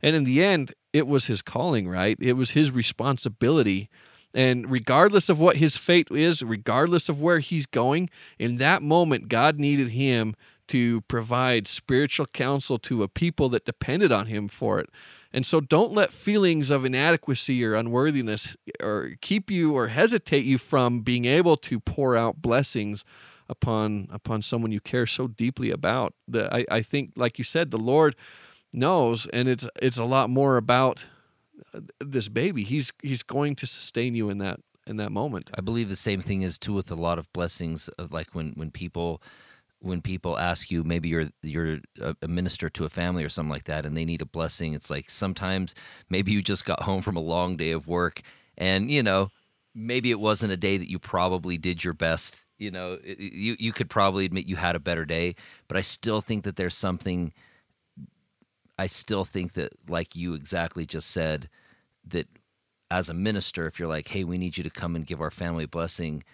[0.01, 2.17] And in the end, it was his calling, right?
[2.21, 3.91] It was his responsibility.
[4.35, 9.29] And regardless of what his fate is, regardless of where he's going, in that moment,
[9.29, 10.35] God needed him
[10.69, 14.89] to provide spiritual counsel to a people that depended on him for it.
[15.33, 20.59] And so don't let feelings of inadequacy or unworthiness or keep you or hesitate you
[20.59, 23.05] from being able to pour out blessings
[23.49, 26.15] upon upon someone you care so deeply about.
[26.27, 28.17] The, I, I think, like you said, the Lord
[28.73, 31.05] knows, and it's it's a lot more about
[32.01, 32.65] this baby.
[32.65, 35.51] He's he's going to sustain you in that in that moment.
[35.57, 38.53] I believe the same thing is too with a lot of blessings of like when
[38.55, 39.23] when people
[39.81, 41.79] when people ask you maybe you're you're
[42.23, 44.89] a minister to a family or something like that and they need a blessing it's
[44.91, 45.75] like sometimes
[46.09, 48.23] maybe you just got home from a long day of work
[48.57, 49.29] and you know
[49.75, 53.73] maybe it wasn't a day that you probably did your best you know you you
[53.73, 55.35] could probably admit you had a better day
[55.69, 57.35] but I still think that there's something
[58.79, 61.49] I still think that, like you exactly just said,
[62.07, 62.27] that
[62.91, 65.31] as a minister, if you're like, hey, we need you to come and give our
[65.31, 66.25] family blessing,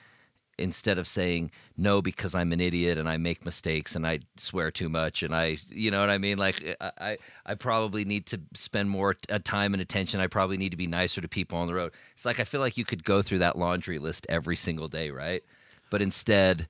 [0.60, 4.70] instead of saying no because I'm an idiot and I make mistakes and I swear
[4.70, 6.38] too much and I, you know what I mean?
[6.38, 7.16] Like I,
[7.46, 10.20] I, probably need to spend more uh, time and attention.
[10.20, 11.92] I probably need to be nicer to people on the road.
[12.14, 15.10] It's like I feel like you could go through that laundry list every single day,
[15.10, 15.42] right?
[15.90, 16.68] But instead,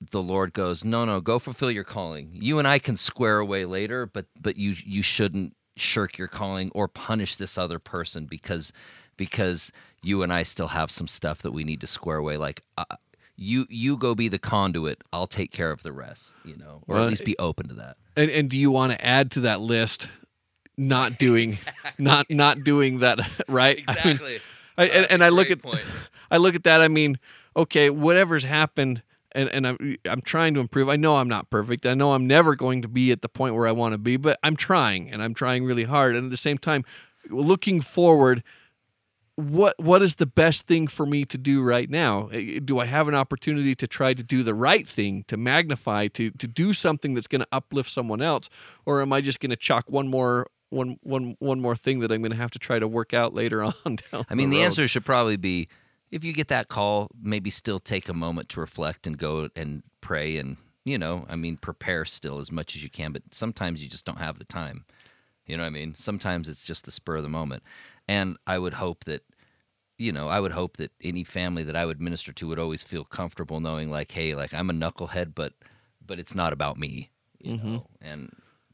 [0.00, 2.30] the Lord goes, "No, no, go fulfill your calling.
[2.32, 6.70] You and I can square away later, but but you you shouldn't shirk your calling
[6.74, 8.72] or punish this other person because
[9.16, 9.72] because
[10.02, 12.36] you and I still have some stuff that we need to square away.
[12.36, 12.84] Like uh,
[13.36, 15.02] you you go be the conduit.
[15.12, 16.34] I'll take care of the rest.
[16.44, 17.96] You know, or Well, at least be open to that.
[18.16, 20.10] And and do you want to add to that list
[20.76, 21.52] not doing
[21.98, 23.18] not not doing that
[23.48, 23.82] right?
[23.88, 24.20] I mean,
[24.76, 25.60] I, and, and I look at
[26.30, 26.80] I look at that.
[26.80, 27.18] I mean,
[27.56, 29.02] okay, whatever's happened,
[29.32, 30.88] and, and I'm I'm trying to improve.
[30.88, 31.86] I know I'm not perfect.
[31.86, 34.16] I know I'm never going to be at the point where I want to be,
[34.16, 36.16] but I'm trying, and I'm trying really hard.
[36.16, 36.84] And at the same time,
[37.28, 38.42] looking forward,
[39.36, 42.28] what what is the best thing for me to do right now?
[42.64, 46.30] Do I have an opportunity to try to do the right thing, to magnify, to
[46.30, 48.48] to do something that's going to uplift someone else,
[48.84, 52.10] or am I just going to chalk one more one one one more thing that
[52.10, 54.58] I'm going to have to try to work out later on down I mean, the
[54.58, 55.68] the answer should probably be
[56.10, 59.82] if you get that call, maybe still take a moment to reflect and go and
[60.00, 60.56] pray and
[60.88, 63.12] you know, I mean, prepare still as much as you can.
[63.12, 64.86] But sometimes you just don't have the time.
[65.46, 65.94] You know what I mean?
[65.94, 67.62] Sometimes it's just the spur of the moment.
[68.08, 69.22] And I would hope that,
[69.98, 72.82] you know, I would hope that any family that I would minister to would always
[72.82, 75.52] feel comfortable knowing, like, hey, like I'm a knucklehead, but
[76.04, 77.10] but it's not about me.
[77.38, 77.74] You mm-hmm.
[77.74, 78.32] know, and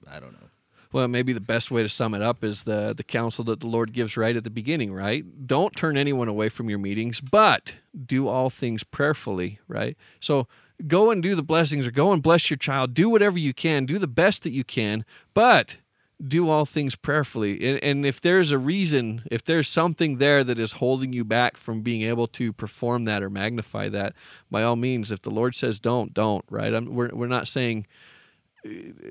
[0.08, 0.48] I don't know.
[0.94, 3.66] Well, maybe the best way to sum it up is the the counsel that the
[3.66, 5.24] Lord gives right at the beginning, right?
[5.44, 7.74] Don't turn anyone away from your meetings, but
[8.06, 9.96] do all things prayerfully, right?
[10.20, 10.46] So
[10.86, 12.94] go and do the blessings or go and bless your child.
[12.94, 13.86] Do whatever you can.
[13.86, 15.78] Do the best that you can, but
[16.24, 17.54] do all things prayerfully.
[17.66, 21.56] And, and if there's a reason, if there's something there that is holding you back
[21.56, 24.12] from being able to perform that or magnify that,
[24.48, 26.72] by all means, if the Lord says don't, don't, right?
[26.72, 27.88] I'm, we're, we're not saying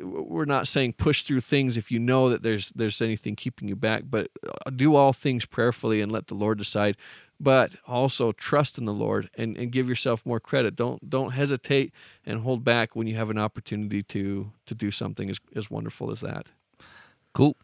[0.01, 3.75] we're not saying push through things if you know that there's there's anything keeping you
[3.75, 6.97] back but uh, do all things prayerfully and let the lord decide
[7.39, 11.93] but also trust in the lord and, and give yourself more credit don't don't hesitate
[12.25, 16.09] and hold back when you have an opportunity to to do something as, as wonderful
[16.09, 16.51] as that
[17.33, 17.57] Cool.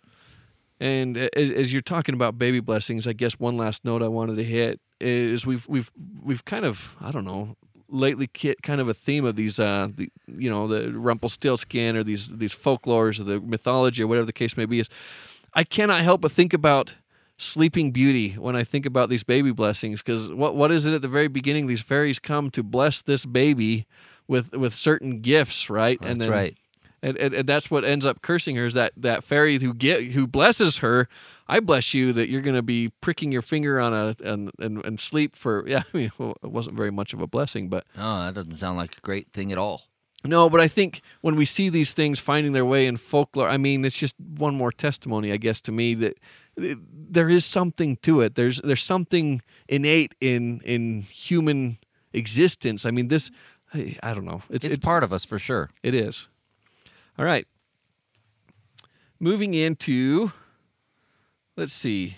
[0.80, 4.38] and as, as you're talking about baby blessings, I guess one last note I wanted
[4.38, 5.92] to hit is we've we've
[6.24, 7.56] we've kind of I don't know
[7.90, 12.28] lately kind of a theme of these uh the, you know the Rumpelstiltskin or these
[12.30, 14.90] these folklores or the mythology or whatever the case may be is
[15.54, 16.96] I cannot help but think about
[17.38, 21.02] Sleeping Beauty when I think about these baby blessings because what what is it at
[21.02, 23.88] the very beginning these fairies come to bless this baby
[24.28, 26.58] with with certain gifts right And That's right.
[27.02, 30.04] And, and, and that's what ends up cursing her is that that fairy who get
[30.12, 31.08] who blesses her.
[31.48, 34.84] I bless you that you're going to be pricking your finger on a and, and
[34.86, 35.84] and sleep for yeah.
[35.94, 38.78] I mean, well, it wasn't very much of a blessing, but Oh, that doesn't sound
[38.78, 39.84] like a great thing at all.
[40.26, 40.50] no.
[40.50, 43.86] But I think when we see these things finding their way in folklore, I mean,
[43.86, 46.18] it's just one more testimony, I guess, to me that
[46.62, 46.76] uh,
[47.12, 48.36] there is something to it.
[48.36, 51.78] There's there's something innate in in human
[52.14, 52.86] existence.
[52.86, 53.32] I mean, this
[53.74, 54.42] I, I don't know.
[54.50, 55.70] It's It's, it's part of us for sure.
[55.84, 56.28] it is.
[57.20, 57.46] All right.
[59.20, 60.32] Moving into,
[61.58, 62.16] let's see.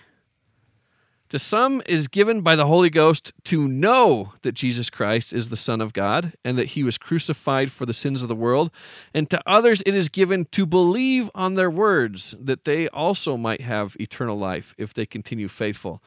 [1.30, 5.56] To some is given by the Holy Ghost to know that Jesus Christ is the
[5.56, 8.70] Son of God and that he was crucified for the sins of the world.
[9.12, 13.62] And to others it is given to believe on their words that they also might
[13.62, 16.04] have eternal life if they continue faithful.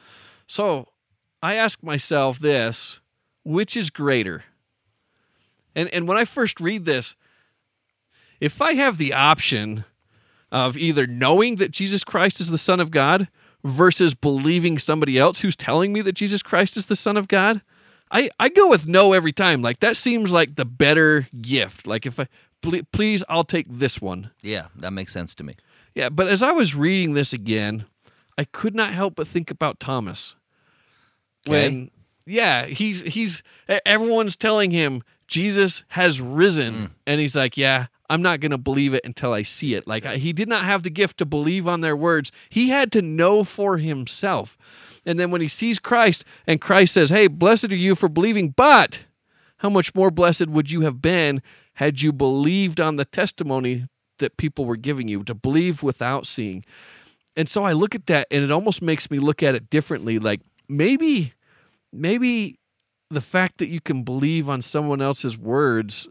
[0.47, 0.87] So
[1.43, 3.01] I ask myself this
[3.43, 4.45] which is greater?
[5.75, 7.17] And, and when I first read this,
[8.39, 9.85] if I have the option
[10.51, 13.27] of either knowing that Jesus Christ is the Son of God
[13.63, 17.61] versus believing somebody else who's telling me that Jesus Christ is the Son of God,
[18.11, 19.61] I, I go with know every time.
[19.61, 21.87] Like that seems like the better gift.
[21.87, 22.27] Like if I
[22.61, 24.31] ple- please, I'll take this one.
[24.41, 25.55] Yeah, that makes sense to me.
[25.95, 27.85] Yeah, but as I was reading this again,
[28.37, 30.35] I could not help but think about Thomas.
[31.47, 31.69] Okay.
[31.69, 31.91] When
[32.25, 33.43] yeah, he's he's
[33.85, 36.89] everyone's telling him Jesus has risen mm.
[37.07, 40.05] and he's like, "Yeah, I'm not going to believe it until I see it." Like
[40.05, 42.31] he did not have the gift to believe on their words.
[42.49, 44.57] He had to know for himself.
[45.05, 48.49] And then when he sees Christ and Christ says, "Hey, blessed are you for believing,
[48.49, 49.05] but
[49.57, 51.41] how much more blessed would you have been
[51.75, 53.87] had you believed on the testimony
[54.19, 56.63] that people were giving you to believe without seeing
[57.35, 60.19] and so i look at that and it almost makes me look at it differently
[60.19, 61.33] like maybe
[61.91, 62.59] maybe
[63.09, 66.07] the fact that you can believe on someone else's words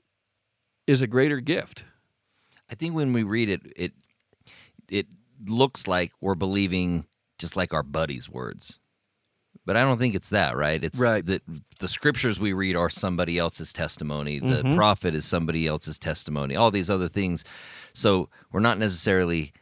[0.86, 1.84] is a greater gift
[2.70, 3.92] I think when we read it, it
[4.90, 5.06] it
[5.46, 7.04] looks like we're believing
[7.38, 8.80] just like our buddy's words.
[9.66, 10.82] But I don't think it's that, right?
[10.82, 11.24] It's Right.
[11.26, 11.42] that
[11.78, 14.38] the scriptures we read are somebody else's testimony.
[14.38, 14.76] The Mm-hmm.
[14.76, 16.56] prophet is somebody else's testimony.
[16.56, 17.44] All these other things.
[17.92, 19.52] So we're not necessarily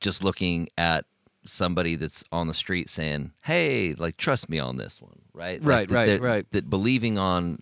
[0.00, 1.04] just looking at
[1.44, 5.60] somebody that's on the street saying, "Hey, like trust me on this one," right?
[5.60, 6.50] Like, Right, that- right, that- right.
[6.52, 7.60] That believing on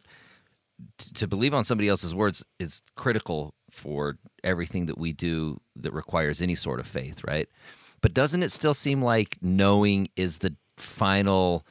[1.15, 6.41] to believe on somebody else's words is critical for everything that we do that requires
[6.41, 7.49] any sort of faith, right?
[8.01, 11.67] But doesn't it still seem like knowing is the final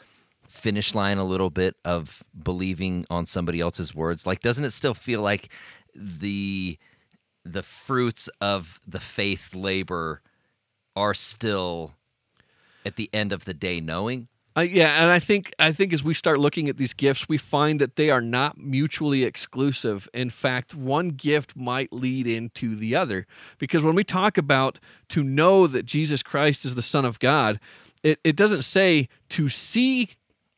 [0.47, 4.25] finish line a little bit of believing on somebody else's words?
[4.25, 5.49] Like doesn't it still feel like
[5.95, 6.77] the
[7.45, 10.21] the fruits of the faith labor
[10.95, 11.93] are still
[12.85, 14.27] at the end of the day knowing?
[14.57, 17.37] Uh, yeah, and I think I think as we start looking at these gifts, we
[17.37, 20.09] find that they are not mutually exclusive.
[20.15, 23.27] In fact, one gift might lead into the other.
[23.59, 24.79] Because when we talk about
[25.09, 27.59] to know that Jesus Christ is the Son of God,
[28.01, 30.09] it, it doesn't say to see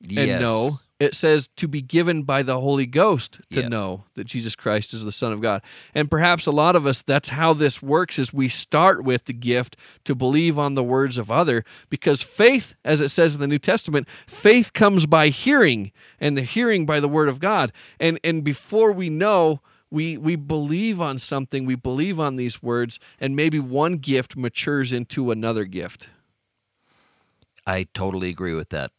[0.02, 0.41] and Yes.
[0.41, 3.70] know, it says to be given by the Holy Ghost to Yep.
[3.70, 5.62] know that Jesus Christ is the Son of God.
[5.95, 9.34] And perhaps a lot of us, that's how this works is we start with the
[9.34, 13.47] gift to believe on the words of other because faith, as it says in the
[13.47, 17.72] New Testament, faith comes by hearing and the hearing by the word of God.
[18.00, 23.00] And and before we know we we believe on something, we believe on these words,
[23.20, 26.10] and maybe one gift matures into another gift.
[27.66, 28.91] I totally agree with that.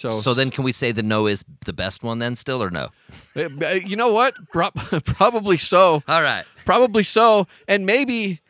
[0.00, 2.70] So So then, can we say the know is the best one then, still or
[2.70, 2.88] no?
[3.36, 3.48] Uh,
[3.84, 4.34] you know what?
[4.52, 4.70] Pro-
[5.04, 6.02] Probably so.
[6.08, 6.44] All right.
[6.64, 7.46] Probably so.
[7.68, 8.40] And maybe,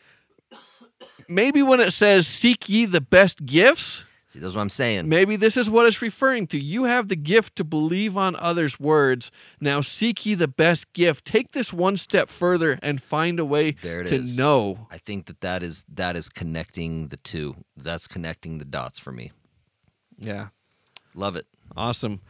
[1.28, 5.08] maybe when it says "seek ye the best gifts," See, that's what I'm saying.
[5.08, 6.58] maybe this is what it's referring to.
[6.58, 9.32] You have the gift to believe on others' words.
[9.60, 11.24] Now seek ye the best gift.
[11.24, 14.36] Take this one step further and find a way There it to is.
[14.36, 14.86] know.
[14.90, 17.56] I think that that is that is connecting the two.
[17.76, 19.32] That's connecting the dots for me.
[20.16, 20.48] Yeah.
[21.14, 21.46] Love it.
[21.76, 22.20] Awesome.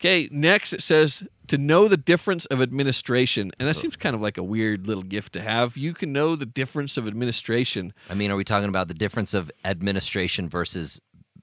[0.00, 3.50] Okay, next it says to know the difference of administration.
[3.58, 5.76] And that seems kind of like a weird little gift to have.
[5.76, 7.92] You can know the difference of administration.
[8.08, 11.00] I mean, are we talking about the difference of administration versus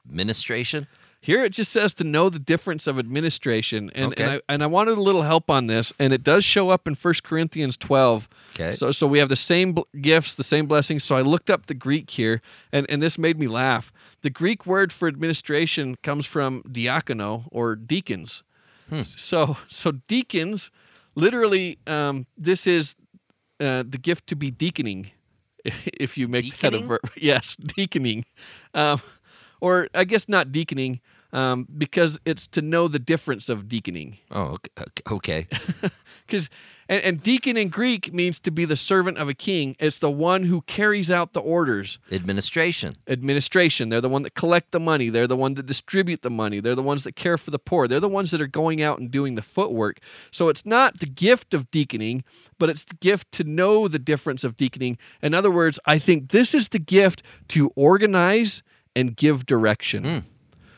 [0.07, 0.87] ministration?
[1.25, 4.67] Here it just says to know the difference of administration, and and, I, and I
[4.67, 8.29] wanted a little help on this, and it does show up in 1 Corinthians 12.
[8.53, 8.69] Okay.
[8.69, 11.03] So so we have the same bl- gifts, the same blessings.
[11.03, 13.91] So I looked up the Greek here, and, and this made me laugh.
[14.21, 18.43] The Greek word for administration comes from diakono or deacons.
[19.01, 20.69] So so deacons,
[21.15, 22.95] literally, um, this is
[23.59, 25.09] uh, the gift to be deaconing.
[25.99, 28.25] If you make that a verb, yes, deaconing,
[28.75, 29.01] um,
[29.59, 31.01] or I guess not deaconing,
[31.33, 34.17] um, because it's to know the difference of deaconing.
[34.31, 34.57] Oh,
[35.11, 35.47] okay.
[36.25, 36.49] Because
[36.89, 39.75] and, and deacon in Greek means to be the servant of a king.
[39.79, 41.99] It's the one who carries out the orders.
[42.11, 42.95] administration.
[43.07, 43.89] Administration.
[43.89, 45.09] They're the one that collect the money.
[45.09, 46.59] They're the one that distribute the money.
[46.59, 47.87] They're the ones that care for the poor.
[47.87, 49.99] They're the ones that are going out and doing the footwork.
[50.31, 52.23] So it's not the gift of deaconing,
[52.59, 54.97] but it's the gift to know the difference of deaconing.
[55.21, 58.63] In other words, I think this is the gift to organize
[58.95, 60.23] and give direction.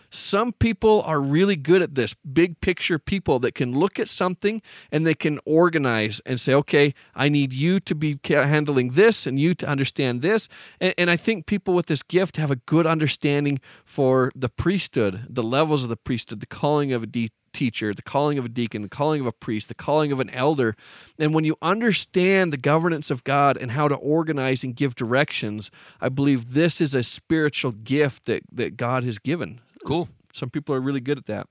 [0.09, 4.61] Some people are really good at this, big picture people that can look at something
[4.91, 9.37] and they can organize and say, okay, I need you to be handling this and
[9.39, 10.47] you to understand this.
[10.79, 15.25] And, and I think people with this gift have a good understanding for the priesthood,
[15.29, 18.83] the levels of the priesthood, the calling of a teacher, the calling of a deacon,
[18.83, 20.75] the calling of a priest, the calling of an elder.
[21.17, 25.71] And when you understand the governance of God and how to organize and give directions,
[25.99, 29.59] I believe this is a spiritual gift that, that God has given.
[29.85, 30.07] Cool.
[30.33, 31.47] Some people are really good at that.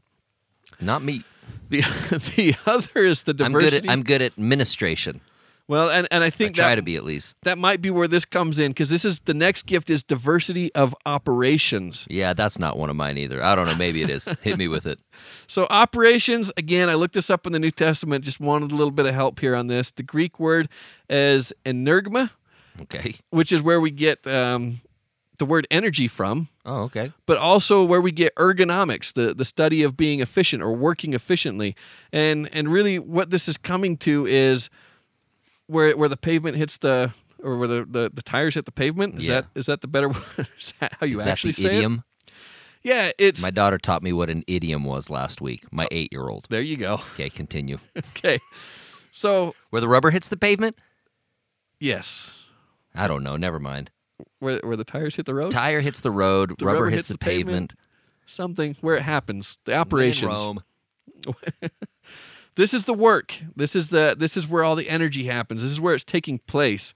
[0.81, 1.23] Not me.
[1.71, 1.81] The
[2.37, 3.89] the other is the I'm good diversity.
[3.89, 5.21] at I'm good at administration.
[5.69, 7.37] well, and, and I I think try that to be at least.
[7.43, 10.73] that might be where this comes in because this is the next gift is diversity
[10.75, 12.07] of operations.
[12.11, 13.43] Yeah, that's not one of mine either.
[13.43, 13.75] I don't know.
[13.77, 14.25] Maybe it is.
[14.43, 14.99] Hit me with it.
[15.47, 18.25] So operations again, I looked this up in the New Testament.
[18.25, 19.93] Just wanted a little bit of help here on this.
[19.93, 20.69] The Greek word
[21.09, 22.31] is energma,
[22.83, 23.15] Okay.
[23.31, 24.81] which is where we get um,
[25.39, 26.49] the word energy from.
[26.65, 27.13] Oh, okay.
[27.27, 31.77] but also where we get ergonomics, the, the study of being efficient or working efficiently.
[32.13, 34.69] And and really what this is coming to is
[35.67, 37.13] where where the pavement hits the
[37.43, 39.19] or where the, the, the tires hit the pavement.
[39.19, 39.43] Is Yeah.
[39.43, 40.11] that is that the better
[40.59, 42.05] is that how you Is that actually the say idiom?
[42.27, 42.33] it?
[42.83, 45.65] Yeah, it's My daughter taught me what an idiom was last week.
[45.73, 46.47] My oh, eight year old.
[46.51, 46.95] there you go.
[47.15, 47.79] Okay, continue.
[48.17, 48.39] Okay.
[49.11, 50.77] So Where the rubber hits the pavement?
[51.81, 52.45] yes.
[52.95, 53.37] I don't know.
[53.37, 53.91] Never mind.
[54.39, 55.53] Where where the tires hit the road?
[55.53, 56.57] Tire hits the road.
[56.59, 57.71] The rubber, rubber hits, hits the, the pavement.
[57.71, 57.75] pavement.
[58.27, 59.59] Something where it happens.
[59.65, 60.59] The operations.
[62.57, 65.71] This is the work this is the this is where all the energy happens this
[65.71, 66.95] is where it's taking place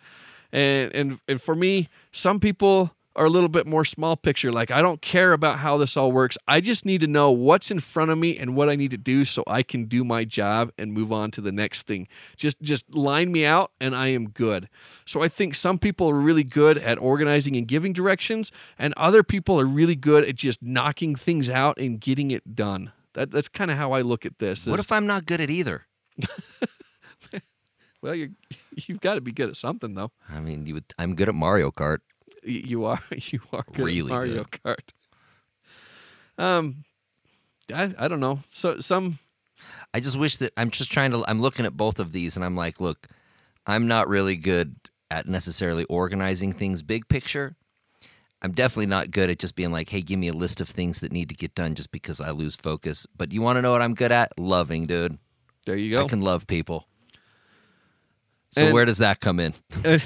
[0.52, 4.70] and and and for me some people are a little bit more small picture like
[4.70, 7.78] i don't care about how this all works i just need to know what's in
[7.78, 10.70] front of me and what i need to do so i can do my job
[10.78, 12.06] and move on to the next thing
[12.36, 14.68] just just line me out and i am good
[15.04, 19.22] so i think some people are really good at organizing and giving directions and other
[19.22, 23.48] people are really good at just knocking things out and getting it done that, that's
[23.48, 25.86] kind of how i look at this What if I'm not good at either?
[28.02, 28.28] well, you're
[28.86, 30.10] you've got to be good at something though.
[30.28, 31.98] I mean, you would, I'm good at Mario Kart.
[32.42, 34.90] You are you are good Really Mario Kart.
[36.38, 36.84] Um,
[37.72, 38.40] I I don't know.
[38.50, 39.18] So some
[39.92, 41.24] I just wish that I'm just trying to.
[41.26, 43.08] I'm looking at both of these, and I'm like, look,
[43.66, 44.76] I'm not really good
[45.10, 47.56] at necessarily organizing things big picture.
[48.42, 51.00] I'm definitely not good at just being like, hey, give me a list of things
[51.00, 53.06] that need to get done just because I lose focus.
[53.14, 54.38] But you want to know what I'm good at?
[54.38, 55.18] Loving, dude.
[55.66, 56.04] there you go.
[56.04, 56.86] I can love people.
[58.52, 59.52] So And- where does that come in?
[59.84, 60.00] and as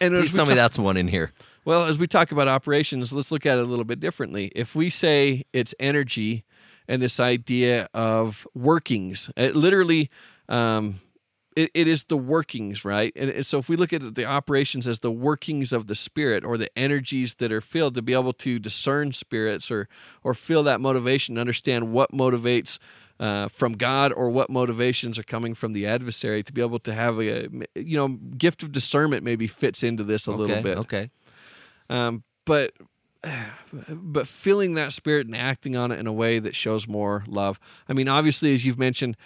[0.00, 1.32] Please tell me that's one in here.
[1.66, 4.50] Well, as we talk about operations, let's look at it a little bit differently.
[4.54, 6.44] If we say it's energy
[6.88, 9.30] and this idea of workings.
[9.36, 10.10] It literally,
[10.48, 11.00] um,
[11.56, 13.12] it, it is the workings, right?
[13.16, 16.56] And, so if we look at the operations as the workings of the spirit or
[16.56, 19.88] the energies that are filled to be able to discern spirits or
[20.22, 22.78] or feel that motivation, understand what motivates
[23.18, 26.92] uh, from God or what motivations are coming from the adversary to be able to
[26.92, 30.78] have a you know gift of discernment maybe fits into this a okay, little bit.
[30.78, 31.10] Okay.
[31.88, 32.72] Um, but
[33.90, 37.58] but feeling that spirit and acting on it in a way that shows more love.
[37.88, 39.16] I mean, obviously, as you've mentioned,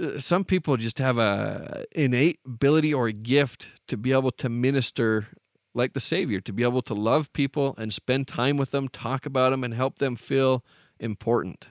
[0.00, 4.48] uh, some people just have a innate ability or a gift to be able to
[4.48, 5.28] minister
[5.74, 9.24] like the Savior, to be able to love people and spend time with them, talk
[9.24, 10.62] about them, and help them feel
[11.00, 11.68] important.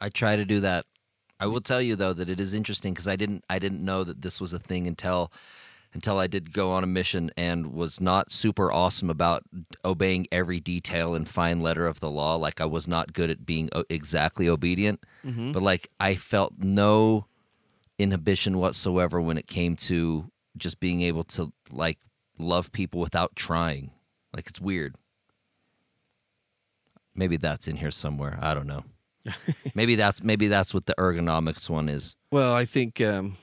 [0.00, 0.86] I try to do that.
[1.40, 4.02] I will tell you though that it is interesting because I didn't I didn't know
[4.04, 5.32] that this was a thing until
[5.94, 9.42] until I did go on a mission and was not super awesome about
[9.84, 12.36] obeying every detail and fine letter of the law.
[12.36, 17.26] Like I was not good at being o- exactly obedient, but like I felt no
[17.98, 21.98] inhibition whatsoever when it came to just being able to like
[22.38, 23.90] love people without trying.
[24.34, 24.94] Like it's weird.
[27.14, 28.38] Maybe that's in here somewhere.
[28.40, 28.84] I don't know.
[29.74, 32.16] maybe that's maybe that's what the ergonomics one is.
[32.30, 33.36] Well, I think um,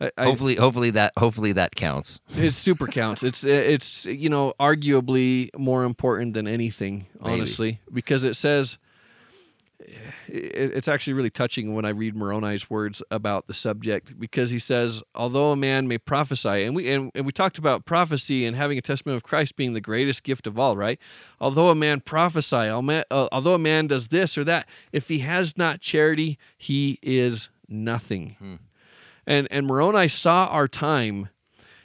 [0.00, 2.20] I, Hopefully, hopefully that hopefully that counts.
[2.36, 3.22] it super counts.
[3.24, 7.32] It's it's you know arguably more important than anything, Maybe.
[7.32, 8.78] honestly, because it says
[10.28, 15.02] it's actually really touching when I read Moroni's words about the subject because he says,
[15.14, 18.78] although a man may prophesy, and we and, and we talked about prophecy and having
[18.78, 20.98] a testimony of Christ being the greatest gift of all, right?
[21.40, 25.56] Although a man prophesy, uh, although a man does this or that, if he has
[25.56, 28.60] not charity, he is nothing.
[29.28, 31.28] And and Moroni saw our time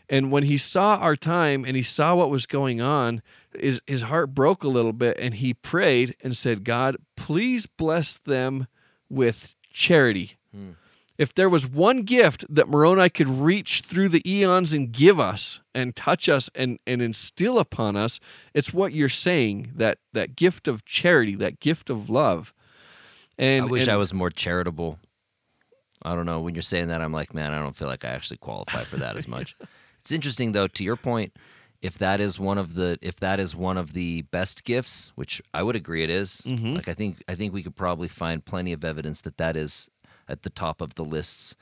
[0.10, 3.22] and when he saw our time and he saw what was going on,
[3.58, 8.18] his, his heart broke a little bit and he prayed and said, God, please bless
[8.18, 8.68] them
[9.10, 10.34] with charity.
[10.54, 10.72] Hmm.
[11.18, 15.62] If there was one gift that Moroni could reach through the eons and give us
[15.74, 18.20] and touch us and, and instill upon us,
[18.54, 22.54] it's what you're saying that, that gift of charity, that gift of love.
[23.38, 25.00] And I wish and- I was more charitable.
[26.04, 26.42] I don't know.
[26.42, 28.98] When you're saying that, I'm like, man, I don't feel like I actually qualify for
[28.98, 29.56] that as much.
[30.00, 30.68] it's interesting though.
[30.68, 31.34] To your point,
[31.82, 35.42] if that is one of the if that is one of the best gifts, which
[35.54, 36.76] I would agree it is, Mm-hmm.
[36.76, 39.90] like I think I think we could probably find plenty of evidence that that is
[40.30, 41.56] at the top of the lists.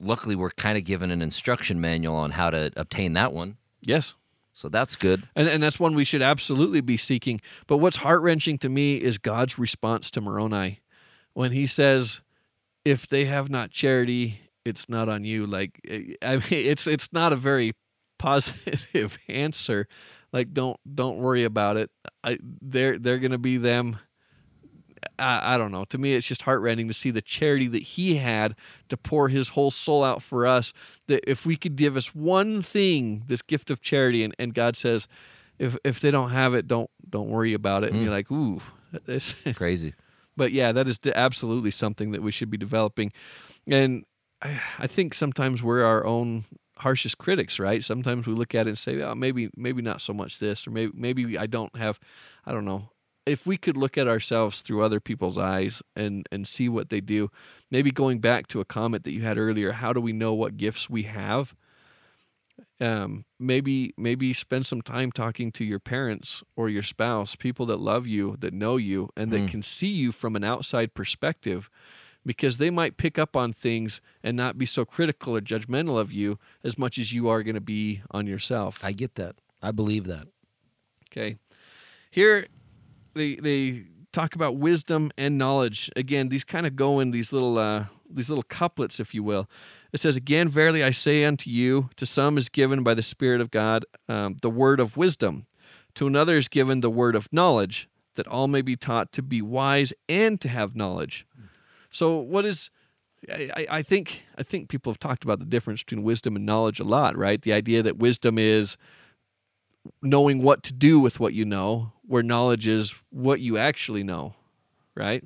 [0.00, 4.14] Luckily, we're kind of given an instruction manual on how to obtain that one, Yes.
[4.52, 5.26] so that's good.
[5.34, 7.40] And, and that's one we should absolutely be seeking.
[7.66, 10.80] But what's heart wrenching to me is God's response to Moroni
[11.32, 12.20] when he says,
[12.84, 15.46] if they have not charity, it's not on you.
[15.46, 17.72] Like, eh, I mean, it's, it's not a very
[18.18, 19.86] positive answer.
[20.32, 21.90] Like, don't, don't worry about it.
[22.22, 23.98] I, they're, they're going to be them.
[25.18, 25.84] I, I don't know.
[25.86, 28.54] To me, it's just heartrending to see the charity that he had
[28.88, 30.72] to pour his whole soul out for us.
[31.08, 34.76] That if we could give us one thing, this gift of charity, and, and God
[34.76, 35.08] says,
[35.58, 37.92] if if they don't have it, don't don't worry about it.
[37.92, 38.60] And you're like, ooh,
[39.04, 39.34] this.
[39.54, 39.94] Crazy.
[40.40, 43.12] But yeah, that is absolutely something that we should be developing.
[43.70, 44.06] And
[44.40, 46.46] I, think sometimes we're our own
[46.78, 47.84] harshest critics, right?
[47.84, 50.70] Sometimes we look at it and say, oh, maybe maybe not so much this, or
[50.70, 52.00] maybe maybe I don't have,
[52.46, 52.88] I don't know.
[53.26, 57.02] If we could look at ourselves through other people's eyes and and see what they
[57.02, 57.28] do,
[57.70, 60.56] maybe going back to a comment that you had earlier, how do we know what
[60.56, 61.54] gifts we have?
[62.80, 67.78] Um, maybe maybe spend some time talking to your parents or your spouse, people that
[67.78, 71.68] love you, that know you, and that can see you from an outside perspective,
[72.24, 76.12] because they might pick up on things and not be so critical or judgmental of
[76.12, 78.84] you as much as you are going to be on yourself.
[78.84, 79.36] I get that.
[79.62, 80.26] I believe that.
[81.10, 81.36] Okay.
[82.10, 82.46] Here
[83.14, 85.90] they they talk about wisdom and knowledge.
[85.96, 89.48] Again, these kind of go in these little uh, these little couplets, if you will.
[89.92, 93.40] It says, "Again, verily I say unto you, to some is given by the Spirit
[93.40, 95.46] of God um, the word of wisdom,
[95.94, 99.42] to another is given the word of knowledge, that all may be taught to be
[99.42, 101.26] wise and to have knowledge."
[101.90, 102.70] So, what is
[103.28, 106.80] I, I- think I think people have talked about the difference between wisdom and knowledge
[106.80, 107.40] a lot, right?
[107.40, 108.76] The idea that wisdom is
[110.02, 114.34] knowing what to do with what you know, where knowledge is what you actually know,
[114.94, 115.24] right?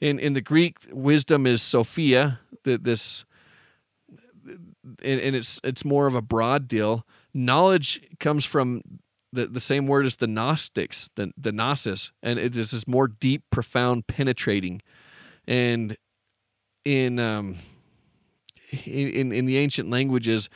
[0.00, 3.24] In in the Greek, wisdom is Sophia, that this
[5.02, 7.06] and, and it's it's more of a broad deal.
[7.34, 8.82] Knowledge comes from
[9.32, 13.08] the, the same word as the Gnostics, the the gnosis, and it is this more
[13.08, 14.80] deep, profound, penetrating.
[15.46, 15.96] And
[16.84, 17.56] in um
[18.84, 20.48] in in, the ancient languages,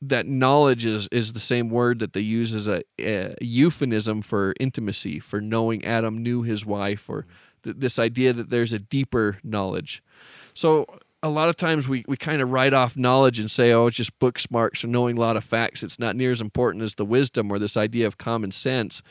[0.00, 4.54] that knowledge is is the same word that they use as a, a euphemism for
[4.60, 7.26] intimacy, for knowing Adam knew his wife, or
[7.62, 10.02] th- this idea that there's a deeper knowledge.
[10.54, 10.86] So
[11.22, 13.96] a lot of times we, we kind of write off knowledge and say, oh, it's
[13.96, 15.82] just book or knowing a lot of facts.
[15.82, 19.02] It's not near as important as the wisdom or this idea of common sense.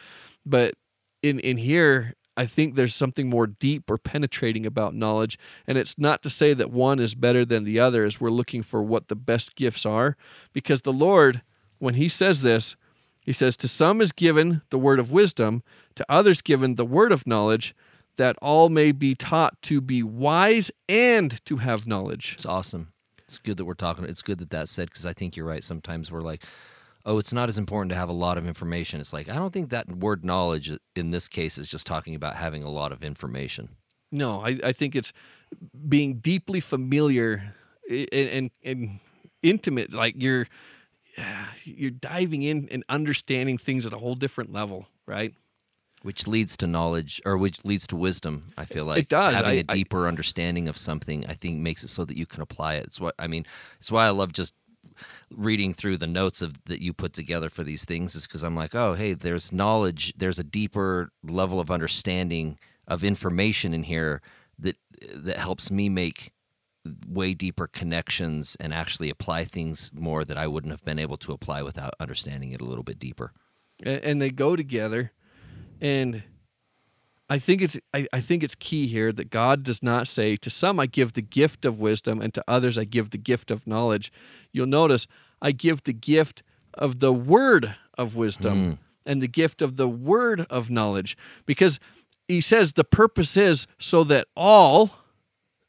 [0.46, 0.76] But
[1.22, 5.38] in, in here, I think there's something more deep or penetrating about knowledge.
[5.66, 8.62] And it's not to say that one is better than the other as we're looking
[8.62, 10.16] for what the best gifts are,
[10.54, 11.42] because the Lord,
[11.80, 12.76] when He says this,
[13.22, 15.64] He says, To some is given the word of wisdom,
[15.96, 17.76] to others given the word of knowledge,
[18.18, 22.34] that all may be taught to be wise and to have knowledge.
[22.34, 22.94] It's awesome.
[23.20, 24.06] It's good that we're talking.
[24.06, 25.64] It's good that that's said because I think you're right.
[25.64, 26.44] Sometimes we're like,
[27.06, 29.00] oh, it's not as important to have a lot of information.
[29.00, 32.36] It's like, I don't think that word knowledge in this case is just talking about
[32.36, 33.70] having a lot of information.
[34.12, 35.14] No, I, I think it's
[35.88, 37.54] being deeply familiar
[37.90, 39.00] and, and, and
[39.44, 39.94] intimate.
[39.94, 40.48] Like you're
[41.64, 45.34] you're diving in and understanding things at a whole different level, right?
[46.08, 49.00] Which leads to knowledge or which leads to wisdom i feel like.
[49.00, 49.34] it does.
[49.34, 52.26] Having I, a deeper I, understanding of something i think makes it so that you
[52.26, 52.86] can apply it.
[52.86, 53.46] It's what i mean
[53.78, 54.54] it's why i love just
[55.36, 58.56] reading through the notes of that you put together for these things is because i'm
[58.56, 62.58] like oh hey there's knowledge there's a deeper level of understanding
[62.88, 64.22] of information in here
[64.58, 64.78] that
[65.14, 66.32] that helps me make
[67.06, 71.34] way deeper connections and actually apply things more that i wouldn't have been able to
[71.34, 73.34] apply without understanding it a little bit deeper.
[73.86, 75.12] And they go together
[75.82, 76.24] and
[77.30, 80.50] I think it's I, I, think it's key here that God does not say to
[80.50, 83.68] some I give the gift of wisdom and to others I give the gift of
[83.68, 84.12] knowledge.
[84.52, 85.08] You'll notice
[85.42, 86.44] I give the gift
[86.74, 88.78] of the word of wisdom mm.
[89.06, 91.80] and the gift of the word of knowledge because
[92.28, 94.92] he says the purpose is so that all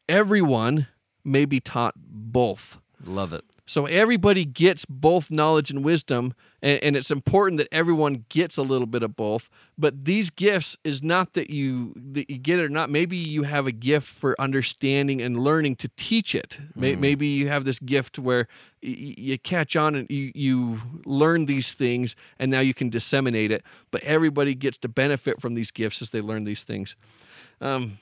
[0.08, 0.86] everyone
[1.24, 2.78] may be taught both.
[3.04, 3.44] Love it.
[3.68, 6.32] So everybody gets both knowledge and wisdom,
[6.62, 9.50] and, and, it's important that everyone gets a little bit of both.
[9.76, 12.88] But these gifts is not that you that you get it or not.
[12.88, 16.58] Maybe you have a gift for understanding and learning to teach it.
[16.78, 16.98] Mm.
[16.98, 18.48] Maybe you have this gift where
[18.80, 23.62] you catch on and you you learn these things, and now you can disseminate it.
[23.90, 26.96] But everybody gets to benefit from these gifts as they learn these things.
[27.60, 27.98] Um,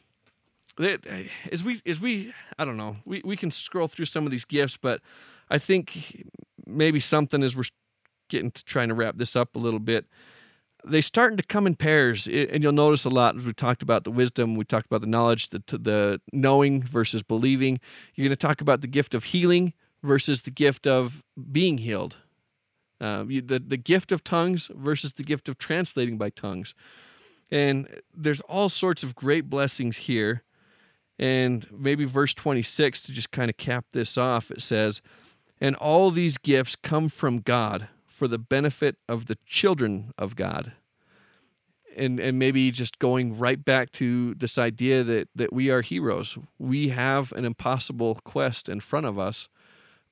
[0.79, 4.45] as we as we I don't know we, we can scroll through some of these
[4.45, 5.01] gifts, but
[5.51, 6.29] I think
[6.67, 7.65] maybe something as we're
[8.29, 10.07] getting to trying to wrap this up a little bit.
[10.85, 14.05] They starting to come in pairs, and you'll notice a lot as we talked about
[14.05, 17.81] the wisdom, we talked about the knowledge, the the knowing versus believing.
[18.15, 22.19] You're going to talk about the gift of healing versus the gift of being healed.
[23.01, 26.75] Uh, the the gift of tongues versus the gift of translating by tongues,
[27.51, 30.43] and there's all sorts of great blessings here.
[31.19, 35.01] And maybe verse 26 to just kind of cap this off, it says,
[35.61, 40.73] and all these gifts come from God for the benefit of the children of God.
[41.97, 46.37] And, and maybe just going right back to this idea that, that we are heroes.
[46.59, 49.49] We have an impossible quest in front of us,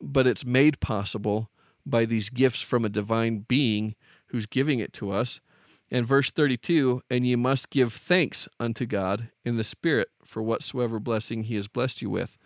[0.00, 1.50] but it's made possible
[1.84, 3.94] by these gifts from a divine being
[4.28, 5.40] who's giving it to us.
[5.90, 10.98] And verse 32 And ye must give thanks unto God in the Spirit for whatsoever
[10.98, 12.38] blessing he has blessed you with.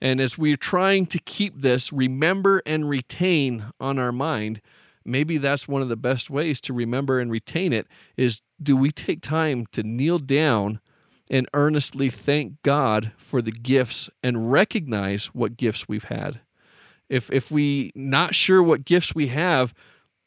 [0.00, 4.60] And as we're trying to keep this, remember and retain on our mind,
[5.04, 7.86] maybe that's one of the best ways to remember and retain it
[8.16, 10.80] is do we take time to kneel down
[11.30, 16.40] and earnestly thank God for the gifts and recognize what gifts we've had?
[17.08, 19.74] If if we not sure what gifts we have,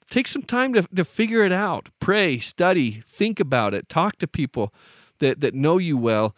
[0.10, 1.90] take some time to, to figure it out.
[2.00, 4.74] Pray, study, think about it, talk to people
[5.20, 6.36] that, that know you well,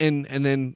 [0.00, 0.74] and and then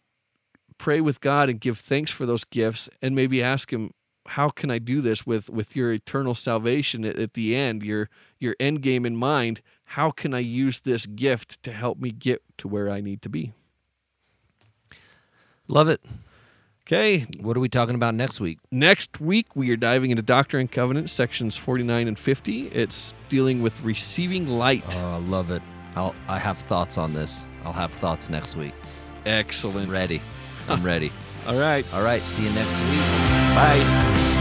[0.79, 3.93] pray with God and give thanks for those gifts and maybe ask him
[4.29, 8.09] how can I do this with with your eternal salvation at, at the end your
[8.39, 9.61] your end game in mind?
[9.91, 13.29] How can I use this gift to help me get to where I need to
[13.29, 13.53] be?
[15.69, 16.05] Love it.
[16.87, 17.27] Okay.
[17.41, 18.59] What are we talking about next week?
[18.71, 23.63] Next week we are diving into doctrine and Covenant, sections 49 and 50 it's dealing
[23.63, 24.85] with receiving light.
[24.97, 25.63] Oh I love it.
[25.95, 27.47] I'll I have thoughts on this.
[27.65, 28.75] I'll have thoughts next week.
[29.25, 29.91] Excellent.
[29.91, 30.21] Ready
[30.69, 31.13] I'm ready.
[31.47, 31.85] All right.
[31.95, 32.27] All right.
[32.27, 33.01] See you next week.
[33.55, 34.36] Bye.